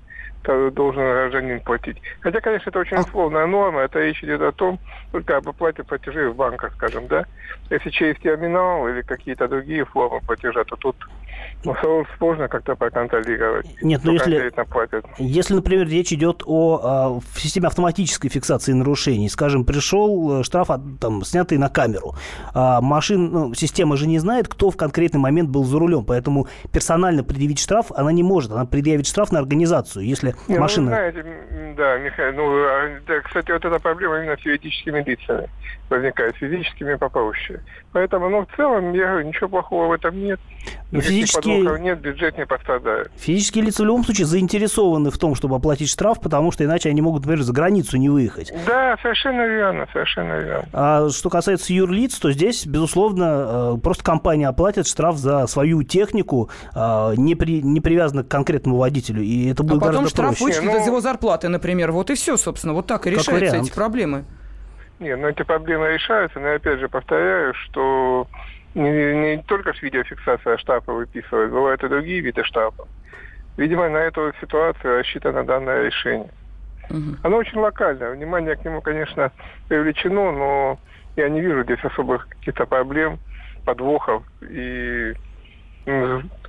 [0.43, 2.01] должен гражданин платить.
[2.21, 3.81] Хотя, конечно, это очень а условная норма.
[3.81, 4.79] Это речь идет о том,
[5.11, 7.25] только об оплате платежей в банках, скажем, да.
[7.69, 10.95] Если через терминал или какие-то другие формы платежа, то тут
[11.63, 13.65] ну, сложно как-то проконтролировать.
[13.81, 14.51] Нет, ну если,
[15.17, 21.23] если, например, речь идет о, о системе автоматической фиксации нарушений, скажем, пришел э, штраф, там,
[21.23, 22.15] снятый на камеру,
[22.53, 26.47] а машин, ну, система же не знает, кто в конкретный момент был за рулем, поэтому
[26.71, 30.89] персонально предъявить штраф она не может, она предъявит штраф на организацию, если не, машина...
[30.89, 31.25] Ну, знаете,
[31.75, 35.49] да, Михаил, ну, а, да, кстати, вот эта проблема именно с юридическими лицами.
[35.89, 37.61] Возникает, с физическими попроще.
[37.93, 40.39] Поэтому, ну, в целом, я говорю, ничего плохого в этом нет.
[40.91, 41.79] Но физические...
[41.79, 43.11] нет, бюджет не пострадает.
[43.15, 47.01] Физические лица в любом случае заинтересованы в том, чтобы оплатить штраф, потому что иначе они
[47.01, 48.53] могут, например, за границу не выехать.
[48.65, 50.69] Да, совершенно верно, совершенно верно.
[50.73, 56.49] А что касается юрлиц, то здесь, безусловно, э, просто компания оплатит штраф за свою технику,
[56.75, 60.43] э, не, при, не привязанно к конкретному водителю, и это будет а потом штраф проще.
[60.43, 60.81] вычтут ну...
[60.81, 63.67] из его зарплаты, например, вот и все, собственно, вот так и решаются вариант.
[63.67, 64.25] эти проблемы.
[64.99, 68.27] Не, ну эти проблемы решаются, но я опять же повторяю, что
[68.73, 72.87] не, не только с видеофиксация штрафа выписывают, бывают и другие виды штрафов.
[73.57, 76.29] Видимо, на эту ситуацию рассчитано данное решение.
[76.89, 77.17] Угу.
[77.23, 78.11] Оно очень локальное.
[78.11, 79.31] Внимание к нему, конечно,
[79.67, 80.79] привлечено, но
[81.15, 83.19] я не вижу здесь особых каких-то проблем,
[83.65, 85.13] подвохов и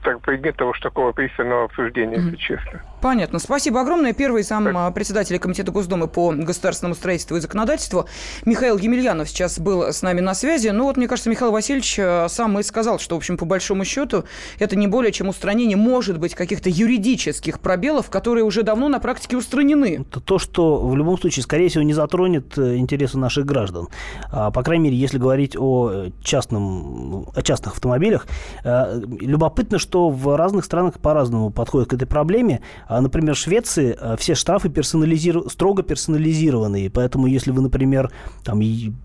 [0.02, 2.24] так, предмет того, что такого пристального обсуждения, mm-hmm.
[2.24, 2.82] если честно.
[3.00, 3.38] Понятно.
[3.38, 4.12] Спасибо огромное.
[4.12, 4.74] Первый сам так.
[4.76, 8.06] А, председатель Комитета Госдумы по государственному строительству и законодательству
[8.44, 10.68] Михаил Емельянов сейчас был с нами на связи.
[10.68, 13.84] Ну вот, мне кажется, Михаил Васильевич а, сам и сказал, что, в общем, по большому
[13.84, 14.24] счету,
[14.58, 19.36] это не более чем устранение, может быть, каких-то юридических пробелов, которые уже давно на практике
[19.36, 20.04] устранены.
[20.08, 23.88] Это то, что в любом случае, скорее всего, не затронет э, интересы наших граждан.
[24.32, 28.26] А, по крайней мере, если говорить о, частном, о частных автомобилях,
[28.64, 32.60] э, любопытно, что в разных странах по-разному подходят к этой проблеме.
[32.86, 35.48] А, например, в Швеции а, все штрафы персонализиру...
[35.48, 38.12] строго персонализированные, поэтому если вы, например,
[38.44, 38.60] там,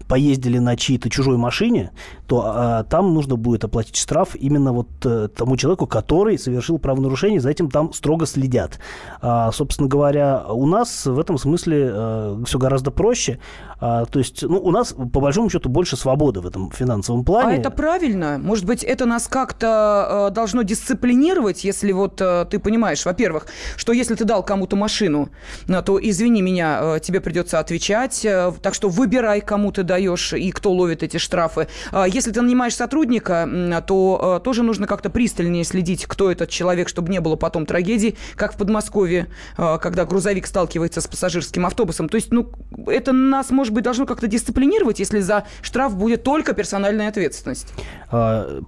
[0.07, 1.91] поездили на чьей-то чужой машине,
[2.27, 7.39] то а, там нужно будет оплатить штраф именно вот а, тому человеку, который совершил правонарушение,
[7.39, 8.79] за этим там строго следят.
[9.21, 13.39] А, собственно говоря, у нас в этом смысле а, все гораздо проще.
[13.79, 17.57] А, то есть, ну, у нас, по большому счету, больше свободы в этом финансовом плане.
[17.57, 18.39] А это правильно?
[18.41, 23.45] Может быть, это нас как-то э, должно дисциплинировать, если вот э, ты понимаешь, во-первых,
[23.77, 25.29] что если ты дал кому-то машину,
[25.67, 28.25] э, то, извини меня, э, тебе придется отвечать,
[28.61, 31.67] так что выбирай, кому ты даешь и кто ловит эти штрафы.
[31.91, 37.11] Э, если ты нанимаешь сотрудника, то тоже нужно как-то пристальнее следить, кто этот человек, чтобы
[37.11, 42.09] не было потом трагедий, как в Подмосковье, когда грузовик сталкивается с пассажирским автобусом.
[42.09, 42.49] То есть, ну,
[42.87, 47.73] это нас, может быть, должно как-то дисциплинировать, если за штраф будет только персональная ответственность?
[48.09, 48.61] А,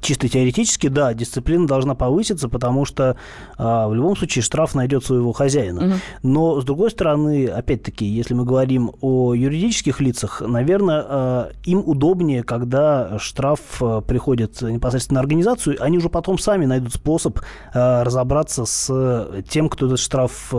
[0.00, 1.14] чисто теоретически, да,
[1.48, 3.16] дисциплина должна повыситься, потому что
[3.56, 5.86] а, в любом случае штраф найдет своего хозяина.
[5.86, 5.94] Угу.
[6.22, 12.42] Но, с другой стороны, опять-таки, если мы говорим о юридических лицах, наверное, а, им удобнее,
[12.42, 13.60] когда штраф
[14.06, 17.40] приходит непосредственно на организацию, они уже потом сами найдут способ
[17.72, 20.52] разобраться с тем, кто этот штраф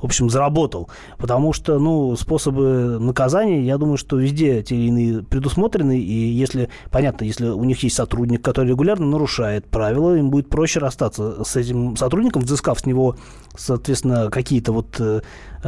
[0.00, 0.88] в общем, заработал.
[1.18, 6.68] Потому что, ну, способы наказания, я думаю, что везде те или иные предусмотрены, и если,
[6.90, 11.56] понятно, если у них есть сотрудник, который регулярно нарушает правила, им будет проще расстаться с
[11.56, 13.16] этим сотрудником, взыскав с него,
[13.56, 15.20] соответственно, какие-то вот э,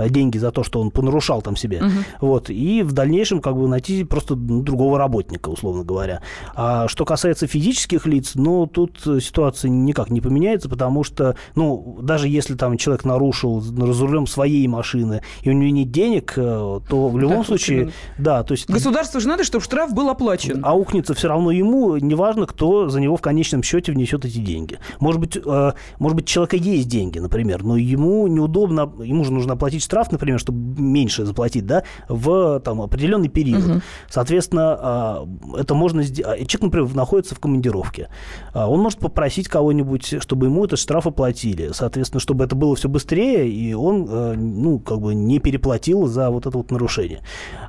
[0.08, 1.78] деньги за то, что он понарушал там себе.
[1.78, 2.28] Угу.
[2.28, 6.22] Вот, и в дальнейшем как бы найти просто ну, другого работника, условно говоря.
[6.54, 12.28] А что касается физических лиц, ну, тут ситуация никак не поменяется, потому что, ну, даже
[12.28, 17.18] если там человек нарушил, рулем своей машины, и у него нет денег, э, то в
[17.18, 17.78] любом так, случае...
[17.78, 17.92] Именно.
[18.18, 18.68] Да, то есть...
[18.68, 20.64] Государству же надо, чтобы штраф был оплачен.
[20.64, 24.78] Аукнется все равно ему, неважно, кто за него в конечном счете внесет эти деньги.
[25.00, 29.54] Может быть, э, может быть, человека есть деньги, например, но ему неудобно, ему же нужно
[29.54, 33.64] оплатить штраф, например, чтобы меньше заплатить, да, в там, определенный период.
[33.64, 33.80] Угу.
[34.10, 36.46] Соответственно, э, это можно сделать.
[36.48, 38.08] Человек, например, находится в командировке.
[38.54, 41.70] Он может попросить кого-нибудь, чтобы ему этот штраф оплатили.
[41.72, 46.30] Соответственно, чтобы это было все быстрее, и он Э, ну, как бы не переплатил за
[46.30, 47.22] вот это вот нарушение.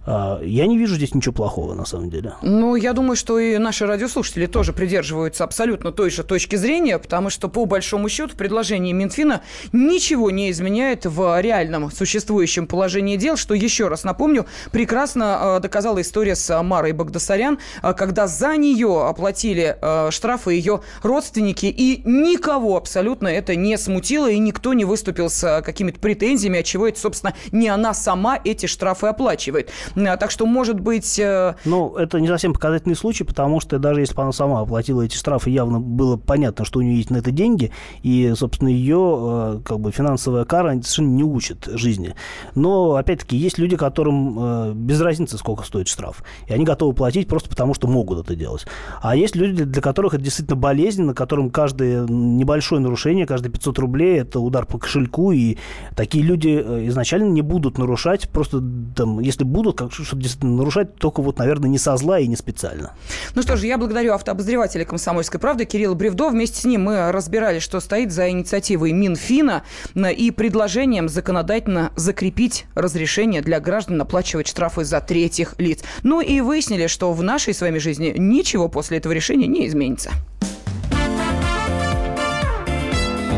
[0.06, 2.34] А, я не вижу здесь ничего плохого, на самом деле.
[2.42, 7.30] Ну, я думаю, что и наши радиослушатели тоже придерживаются абсолютно той же точки зрения, потому
[7.30, 9.42] что, по большому счету, предложение Минфина
[9.72, 16.02] ничего не изменяет в реальном существующем положении дел, что, еще раз напомню, прекрасно э, доказала
[16.02, 19.78] история с Марой Багдасарян, э, когда за нее оплатили
[20.12, 26.00] штрафы ее родственники, и никого абсолютно это не смутило, и никто не выступил с какими-то
[26.00, 29.70] претензиями от чего это, собственно, не она сама эти штрафы оплачивает.
[29.96, 31.20] А, так что, может быть...
[31.20, 35.02] Э, ну, это не совсем показательный случай, потому что даже если бы она сама оплатила
[35.02, 37.72] эти штрафы, явно было понятно, что у нее есть на это деньги,
[38.04, 42.16] и, собственно, ее э, как бы финансовая кара совершенно не учит жизни.
[42.56, 46.24] Но, опять-таки, есть люди, которым э, без разницы, сколько стоит штраф.
[46.48, 48.66] И они готовы платить просто потому, что могут это делать.
[49.02, 54.20] А есть люди, для которых это действительно болезненно, которым каждое небольшое нарушение, каждые 500 рублей–
[54.22, 55.58] это удар по кошельку, и
[55.96, 58.62] такие люди э, изначально не будут нарушать, просто
[58.96, 62.94] там, если будут что-то действительно нарушать, только вот, наверное, не со зла и не специально.
[63.34, 66.30] Ну что ж, я благодарю автообозревателя «Комсомольской правды» Кирилла Бревдо.
[66.30, 69.64] Вместе с ним мы разбирали, что стоит за инициативой Минфина
[69.96, 75.84] и предложением законодательно закрепить разрешение для граждан оплачивать штрафы за третьих лиц.
[76.04, 80.12] Ну и выяснили, что в нашей с вами жизни ничего после этого решения не изменится.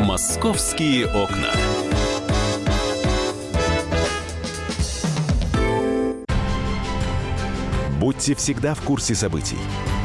[0.03, 1.51] «Московские окна».
[7.99, 9.59] Будьте всегда в курсе событий.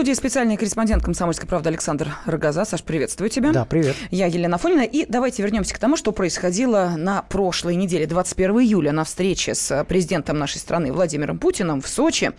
[0.00, 2.64] студии специальный корреспондент «Комсомольской правды» Александр Рогоза.
[2.64, 3.52] Саш, приветствую тебя.
[3.52, 3.94] Да, привет.
[4.10, 4.80] Я Елена Фонина.
[4.80, 9.84] И давайте вернемся к тому, что происходило на прошлой неделе, 21 июля, на встрече с
[9.84, 12.32] президентом нашей страны Владимиром Путиным в Сочи.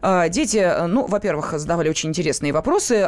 [0.00, 3.06] А, дети, ну, во-первых, задавали очень интересные вопросы,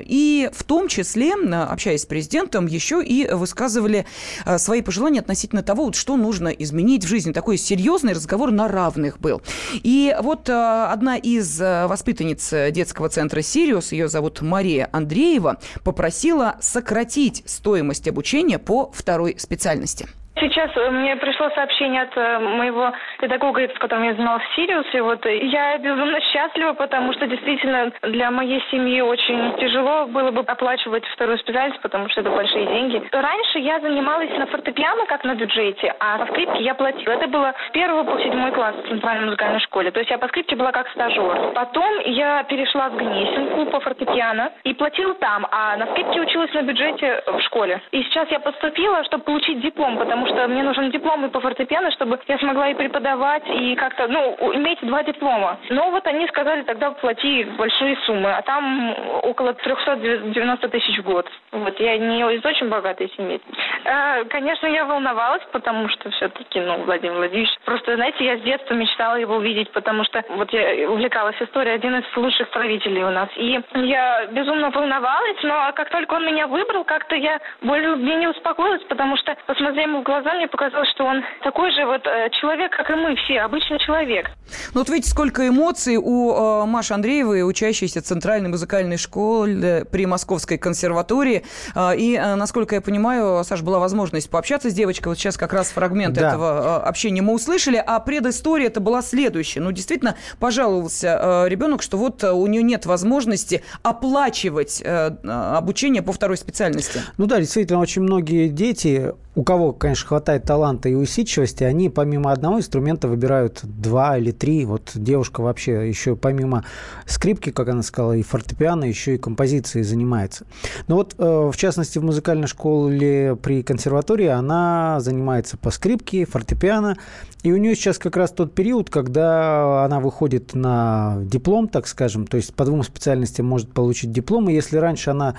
[0.00, 4.06] и в том числе, общаясь с президентом, еще и высказывали
[4.46, 7.32] а, свои пожелания относительно того, вот, что нужно изменить в жизни.
[7.32, 9.42] Такой серьезный разговор на равных был.
[9.74, 17.42] И вот одна из воспитанниц детского центра центра «Сириус», ее зовут Мария Андреева, попросила сократить
[17.46, 20.06] стоимость обучения по второй специальности.
[20.36, 25.00] Сейчас э, мне пришло сообщение от э, моего педагога, с которым я занималась в Сириусе.
[25.00, 31.04] Вот я безумно счастлива, потому что действительно для моей семьи очень тяжело было бы оплачивать
[31.06, 33.02] вторую специальность, потому что это большие деньги.
[33.12, 37.12] Раньше я занималась на фортепиано, как на бюджете, а по скрипке я платила.
[37.12, 39.92] Это было с первого по седьмой класс в центральной музыкальной школе.
[39.92, 41.52] То есть я по скрипке была как стажер.
[41.54, 46.62] Потом я перешла в Гнесинку по фортепиано и платила там, а на скрипке училась на
[46.62, 47.80] бюджете в школе.
[47.92, 51.40] И сейчас я поступила, чтобы получить диплом, потому потому что мне нужен диплом и по
[51.40, 55.58] фортепиано, чтобы я смогла и преподавать, и как-то, ну, иметь два диплома.
[55.68, 61.28] Но вот они сказали, тогда плати большие суммы, а там около 390 тысяч в год.
[61.52, 63.40] Вот, я не из очень богатой семьи.
[63.84, 68.74] А, конечно, я волновалась, потому что все-таки, ну, Владимир Владимирович, просто, знаете, я с детства
[68.74, 73.28] мечтала его увидеть, потому что вот я увлекалась историей, один из лучших правителей у нас.
[73.36, 78.82] И я безумно волновалась, но как только он меня выбрал, как-то я более не успокоилась,
[78.84, 82.30] потому что, посмотрев ему в глаза, глаза мне показалось, что он такой же вот э,
[82.40, 84.30] человек, как и мы все, обычный человек.
[84.72, 90.58] Ну вот видите, сколько эмоций у э, Маши Андреевой, учащейся Центральной музыкальной школы при Московской
[90.58, 91.44] консерватории.
[91.74, 95.08] Э, и, э, насколько я понимаю, Саш, была возможность пообщаться с девочкой.
[95.08, 96.28] Вот сейчас как раз фрагмент да.
[96.28, 97.82] этого э, общения мы услышали.
[97.84, 99.60] А предыстория это была следующая.
[99.60, 106.02] Ну, действительно, пожаловался э, ребенок, что вот э, у нее нет возможности оплачивать э, обучение
[106.02, 107.00] по второй специальности.
[107.16, 112.30] Ну да, действительно, очень многие дети у кого, конечно, хватает таланта и усидчивости, они помимо
[112.30, 114.64] одного инструмента выбирают два или три.
[114.64, 116.64] Вот девушка вообще еще помимо
[117.06, 120.46] скрипки, как она сказала, и фортепиано, еще и композицией занимается.
[120.86, 126.96] Но вот, э, в частности, в музыкальной школе при консерватории она занимается по скрипке, фортепиано.
[127.42, 132.26] И у нее сейчас как раз тот период, когда она выходит на диплом, так скажем,
[132.26, 134.48] то есть по двум специальностям может получить диплом.
[134.48, 135.34] И если раньше она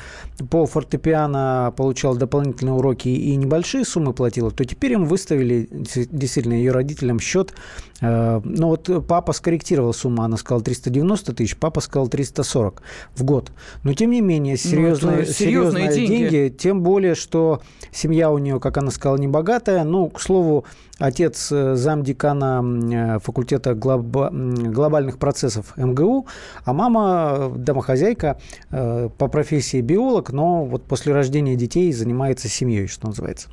[0.51, 6.71] по фортепиано получала дополнительные уроки и небольшие суммы платила, то теперь им выставили действительно ее
[6.71, 7.53] родителям счет.
[8.01, 12.81] Э, но вот папа скорректировал сумму, она сказала 390 тысяч, папа сказал 340
[13.15, 13.51] в год.
[13.83, 16.29] Но тем не менее, серьезные, ну, серьезные, серьезные деньги.
[16.29, 17.61] деньги, тем более, что
[17.91, 19.83] семья у нее, как она сказала, не богатая.
[19.83, 20.65] Ну, к слову,
[20.99, 24.05] отец э, замдекана э, факультета глоб...
[24.05, 26.27] глобальных процессов МГУ,
[26.63, 33.49] а мама домохозяйка по профессии биолог, но вот после рождения детей занимается семьей, что называется.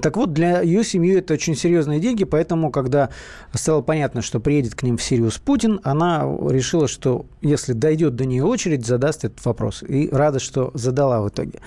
[0.00, 3.08] Так вот, для ее семьи это очень серьезные деньги, поэтому, когда
[3.52, 8.24] стало понятно, что приедет к ним в Сириус Путин, она решила, что если дойдет до
[8.24, 9.82] нее очередь, задаст этот вопрос.
[9.82, 11.58] И рада, что задала в итоге.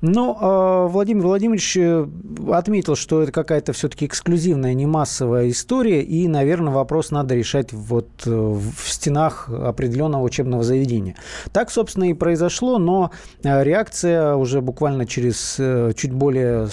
[0.00, 2.06] Но э, Владимир Владимирович э,
[2.50, 8.08] отметил, что это какая-то все-таки эксклюзивная, не массовая история, и, наверное, вопрос надо решать вот
[8.24, 11.16] э, в стенах определенного учебного заведения.
[11.52, 13.10] Так, собственно, и произошло, но
[13.42, 15.60] реакция уже буквально через
[15.96, 16.68] чуть более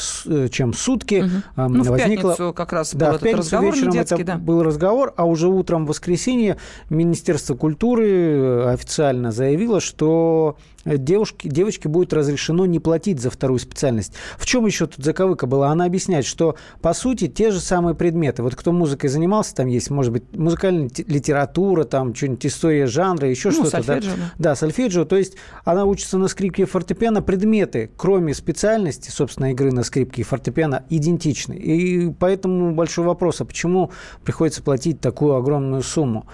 [0.50, 1.30] чем сутки угу.
[1.56, 2.34] ну, возникла...
[2.34, 4.38] В пятницу как раз да, был этот разговор вечером недетский, это да.
[4.38, 6.58] был разговор, а уже утром в воскресенье
[6.90, 14.14] Министерство культуры э, официально заявило, что девушке, девочке будет разрешено не платить за вторую специальность.
[14.38, 15.70] В чем еще тут заковыка была?
[15.70, 18.44] Она объясняет, что, по сути, те же самые предметы.
[18.44, 23.50] Вот кто музыкой занимался, там есть, может быть, музыкальная литература, там что-нибудь история жанра, еще
[23.50, 23.84] ну, что-то.
[23.84, 24.00] Да?
[24.00, 25.06] да, да сольфеджио.
[25.06, 27.22] То есть она учится на скрипке и фортепиано.
[27.22, 31.54] Предметы, кроме специальности, собственно, игры на скрипке и фортепиано, идентичны.
[31.54, 33.92] И поэтому большой вопрос, а почему
[34.24, 36.28] приходится платить такую огромную сумму?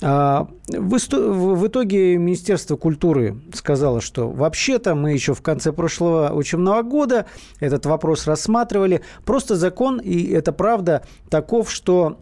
[0.00, 7.26] А, в итоге Министерство культуры сказало, что вообще-то мы еще в конце прошлого учебного года
[7.58, 9.02] этот вопрос рассматривали.
[9.24, 12.18] Просто закон, и это правда, таков, что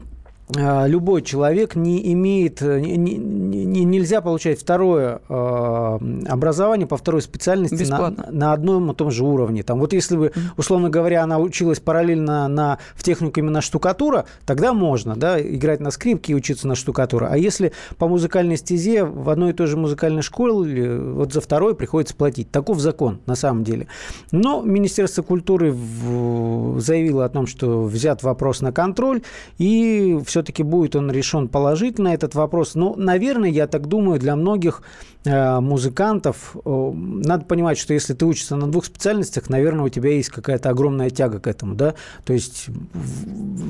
[0.55, 7.83] любой человек не имеет, э, не, не, нельзя получать второе э, образование по второй специальности
[7.91, 9.65] на, на одном и том же уровне.
[9.65, 14.73] Там, вот если бы, условно говоря, она училась параллельно на, в техникуме на штукатура, тогда
[14.73, 17.29] можно да, играть на скрипке и учиться на штукатура.
[17.31, 21.75] А если по музыкальной стезе в одной и той же музыкальной школе, вот за второй
[21.75, 22.53] приходится платить.
[22.53, 23.89] Таков закон на самом деле.
[24.31, 29.23] Но Министерство культуры в, заявило о том, что взят вопрос на контроль,
[29.59, 32.75] и все все-таки будет он решен положительно, этот вопрос.
[32.75, 34.83] Но, ну, наверное, я так думаю, для многих
[35.25, 40.11] э, музыкантов э, надо понимать, что если ты учишься на двух специальностях, наверное, у тебя
[40.11, 41.95] есть какая-то огромная тяга к этому, да.
[42.27, 42.67] То есть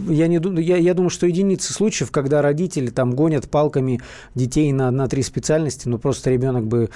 [0.08, 4.00] я, не, я, я думаю, что единицы случаев, когда родители там гонят палками
[4.34, 6.90] детей на, на три специальности, ну просто ребенок бы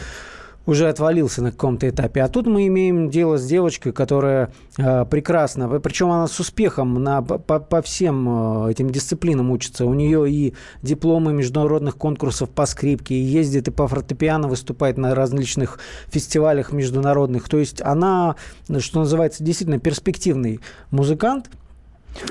[0.67, 2.23] уже отвалился на каком-то этапе.
[2.23, 7.23] А тут мы имеем дело с девочкой, которая э, прекрасно, причем она с успехом на,
[7.23, 9.87] по, по всем э, этим дисциплинам учится.
[9.87, 15.15] У нее и дипломы международных конкурсов по скрипке, и ездит и по фортепиано выступает на
[15.15, 17.49] различных фестивалях международных.
[17.49, 18.37] То есть она,
[18.79, 21.51] что называется, действительно перспективный музыкант.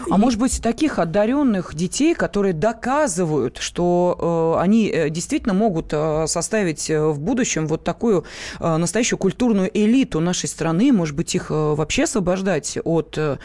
[0.10, 0.20] А и...
[0.20, 6.90] может быть, таких одаренных детей, которые доказывают, что э, они э, действительно могут э, составить
[6.90, 8.26] э, в будущем вот такую
[8.60, 13.38] э, настоящую культурную элиту нашей страны, может быть, их э, вообще освобождать от э,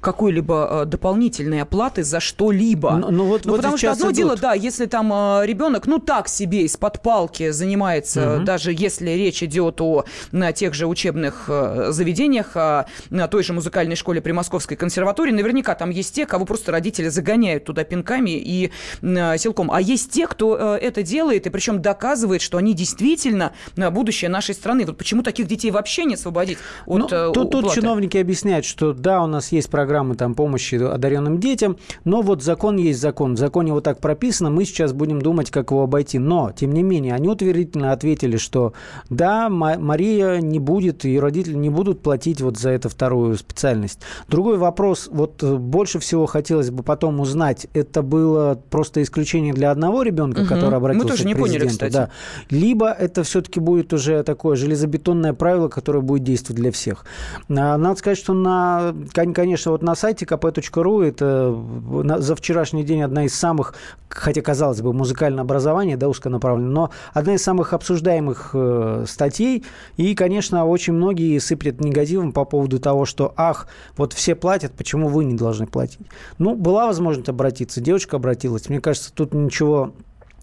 [0.00, 2.92] какой-либо э, дополнительной оплаты за что-либо.
[2.92, 4.16] Ну, ну, вот, ну вот потому что одно идут.
[4.16, 8.44] дело, да, если там э, ребенок, ну так себе из-под палки занимается, угу.
[8.44, 13.52] даже если речь идет о на тех же учебных э, заведениях, э, на той же
[13.52, 18.30] музыкальной школе при Московской консерватории, наверняка там есть те, кого просто родители загоняют туда пинками
[18.30, 18.70] и
[19.02, 19.70] э, силком.
[19.70, 24.28] А есть те, кто э, это делает, и причем доказывает, что они действительно э, будущее
[24.28, 24.84] нашей страны.
[24.86, 28.92] Вот почему таких детей вообще не освободить от ну, э, тут, тут чиновники объясняют, что
[28.92, 33.34] да, у нас есть программы там, помощи одаренным детям, но вот закон есть закон.
[33.34, 36.18] В законе вот так прописано, мы сейчас будем думать, как его обойти.
[36.18, 38.72] Но, тем не менее, они утвердительно ответили, что
[39.08, 44.00] да, Мария не будет, ее родители не будут платить вот за эту вторую специальность.
[44.28, 49.52] Другой вопрос, вот вот э, больше всего хотелось бы потом узнать, это было просто исключение
[49.52, 50.48] для одного ребенка, угу.
[50.48, 51.92] который обратился Мы тоже не к президенту, поняли, кстати.
[51.92, 52.10] Да,
[52.50, 57.04] либо это все-таки будет уже такое железобетонное правило, которое будет действовать для всех.
[57.48, 63.24] А, надо сказать, что на, конечно, вот на сайте kp.ru это за вчерашний день одна
[63.24, 63.74] из самых,
[64.08, 69.64] хотя казалось бы, музыкальное образование, да, узконаправленное, но одна из самых обсуждаемых э, статей,
[69.96, 75.08] и, конечно, очень многие сыплят негативом по поводу того, что, ах, вот все платят, почему
[75.08, 76.06] вы не должны платить.
[76.38, 78.68] Ну, была возможность обратиться, девочка обратилась.
[78.68, 79.92] Мне кажется, тут ничего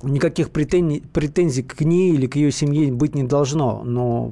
[0.03, 3.83] никаких претензий, претензий к ней или к ее семье быть не должно.
[3.83, 4.31] Но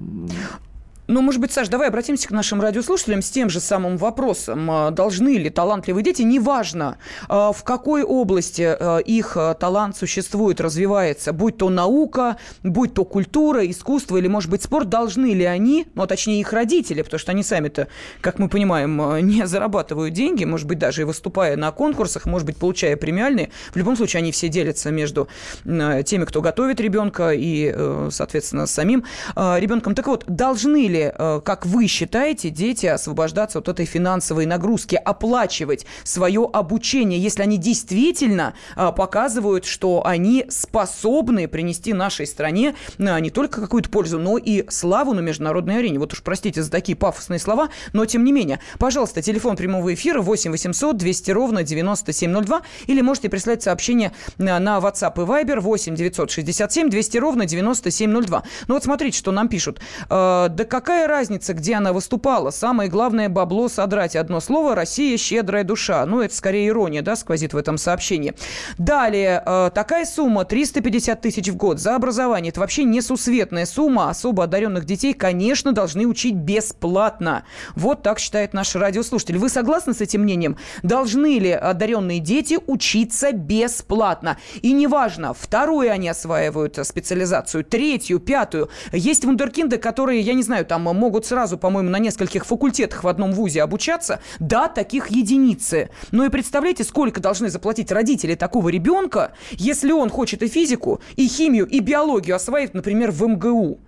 [1.08, 4.70] ну, может быть, Саш, давай обратимся к нашим радиослушателям с тем же самым вопросом.
[4.72, 6.98] А, должны ли талантливые дети, неважно,
[7.30, 13.70] а, в какой области а, их талант существует, развивается, будь то наука, будь то культура,
[13.70, 17.32] искусство или, может быть, спорт, должны ли они, ну, а точнее, их родители, потому что
[17.32, 17.88] они сами-то,
[18.22, 22.58] как мы понимаем, не зарабатывают деньги, может быть, даже и выступая на конкурсах, может быть,
[22.58, 25.28] получая премиальные, в любом случае они все делятся между
[25.64, 29.04] теми, кто готовит ребенка и, э, соответственно, самим
[29.36, 29.94] ребенком.
[29.94, 34.96] Так вот, должны ли ли, э, как вы считаете, дети освобождаться от этой финансовой нагрузки,
[34.96, 43.20] оплачивать свое обучение, если они действительно э, показывают, что они способны принести нашей стране э,
[43.20, 46.00] не только какую-то пользу, но и славу на международной арене.
[46.00, 48.60] Вот уж простите за такие пафосные слова, но тем не менее.
[48.80, 55.14] Пожалуйста, телефон прямого эфира 8 800 200 ровно 9702 или можете прислать сообщение на WhatsApp
[55.16, 58.44] и Viber 8 967 200 ровно 9702.
[58.68, 59.80] Ну вот смотрите, что нам пишут.
[60.10, 62.52] Э, да какая разница, где она выступала?
[62.52, 64.16] Самое главное бабло содрать.
[64.16, 66.06] Одно слово– Россия щедрая душа.
[66.06, 68.36] Ну, это скорее ирония, да, сквозит в этом сообщении.
[68.78, 72.52] Далее, э, такая сумма 350 тысяч в год за образование.
[72.52, 74.12] Это вообще несусветная сумма.
[74.12, 77.46] Особо одаренных детей, конечно, должны учить бесплатно.
[77.76, 79.40] Вот так считает наш радиослушатель.
[79.40, 80.56] Вы согласны с этим мнением?
[80.84, 84.38] Должны ли одаренные дети учиться бесплатно?
[84.62, 88.70] И неважно, вторую они осваивают специализацию, третью, пятую.
[88.92, 93.32] Есть вундеркинды, которые, я не знаю, там могут сразу, по-моему, на нескольких факультетах в одном
[93.32, 94.20] вузе обучаться.
[94.40, 95.90] Да, таких единицы.
[96.12, 101.28] Но и представляете, сколько должны заплатить родители такого ребенка, если он хочет и физику, и
[101.28, 103.80] химию, и биологию осваивать, например, в МГУ.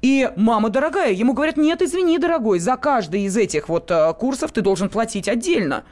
[0.00, 4.52] И мама дорогая, ему говорят, нет, извини, дорогой, за каждый из этих вот э, курсов
[4.52, 5.84] ты должен платить отдельно.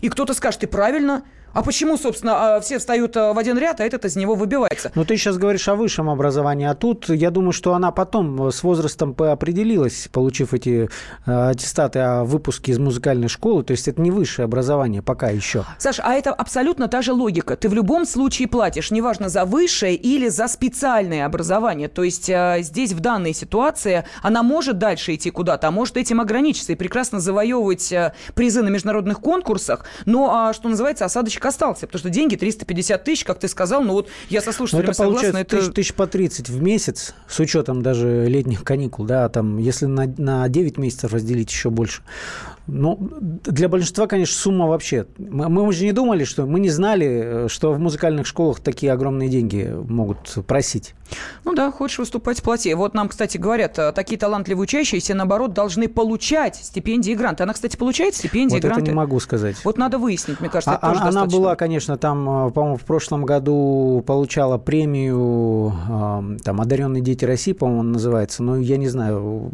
[0.00, 1.22] И кто-то скажет, ты правильно,
[1.52, 4.90] а почему, собственно, а, все встают а, в один ряд, а этот из него выбивается?
[4.94, 8.62] Ну, ты сейчас говоришь о высшем образовании, а тут, я думаю, что она потом с
[8.62, 10.88] возрастом определилась, получив эти
[11.26, 13.62] а, аттестаты о выпуске из музыкальной школы.
[13.64, 15.64] То есть это не высшее образование пока еще.
[15.78, 17.56] Саша, а это абсолютно та же логика.
[17.56, 21.88] Ты в любом случае платишь, неважно, за высшее или за специальное образование.
[21.88, 22.30] То есть
[22.60, 27.20] здесь в данной ситуации она может дальше идти куда-то, а может этим ограничиться и прекрасно
[27.20, 27.92] завоевывать
[28.34, 33.24] призы на международных конкурсах, но, что называется, осадочек денежек остался, потому что деньги 350 тысяч,
[33.24, 35.38] как ты сказал, ну вот я со слушателями ну, это согласна.
[35.38, 39.86] Это тысяч, тысяч по 30 в месяц, с учетом даже летних каникул, да, там, если
[39.86, 42.02] на, на 9 месяцев разделить еще больше.
[42.68, 45.06] Ну, для большинства, конечно, сумма вообще.
[45.18, 49.28] Мы, мы же не думали, что мы не знали, что в музыкальных школах такие огромные
[49.28, 50.94] деньги могут просить.
[51.44, 52.72] Ну да, хочешь выступать, плати.
[52.74, 57.42] Вот нам, кстати, говорят, э, такие талантливые учащиеся, наоборот, должны получать стипендии и гранты.
[57.42, 58.82] Она, кстати, получает стипендии вот и гранты?
[58.82, 59.56] это не могу сказать.
[59.64, 63.24] Вот надо выяснить, мне кажется, а, это Она была, конечно, там, э, по-моему, в прошлом
[63.24, 65.72] году получала премию
[66.44, 68.42] там, «Одаренные дети России», по-моему, называется.
[68.42, 69.50] Но я не знаю,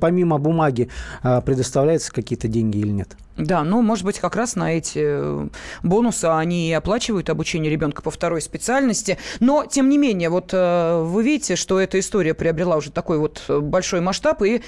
[0.00, 0.88] помимо бумаги
[1.22, 3.16] предоставляется какие-то деньги или нет.
[3.38, 5.48] Да, ну, может быть, как раз на эти э,
[5.84, 9.16] бонусы они и оплачивают обучение ребенка по второй специальности.
[9.38, 13.42] Но, тем не менее, вот э, вы видите, что эта история приобрела уже такой вот
[13.48, 14.60] э, большой масштаб, и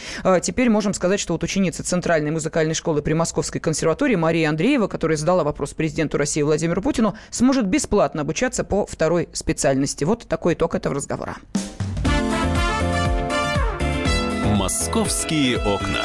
[0.43, 5.17] теперь можем сказать, что вот ученица Центральной музыкальной школы при Московской консерватории Мария Андреева, которая
[5.17, 10.05] задала вопрос президенту России Владимиру Путину, сможет бесплатно обучаться по второй специальности.
[10.05, 11.37] Вот такой итог этого разговора.
[14.57, 16.05] «Московские окна».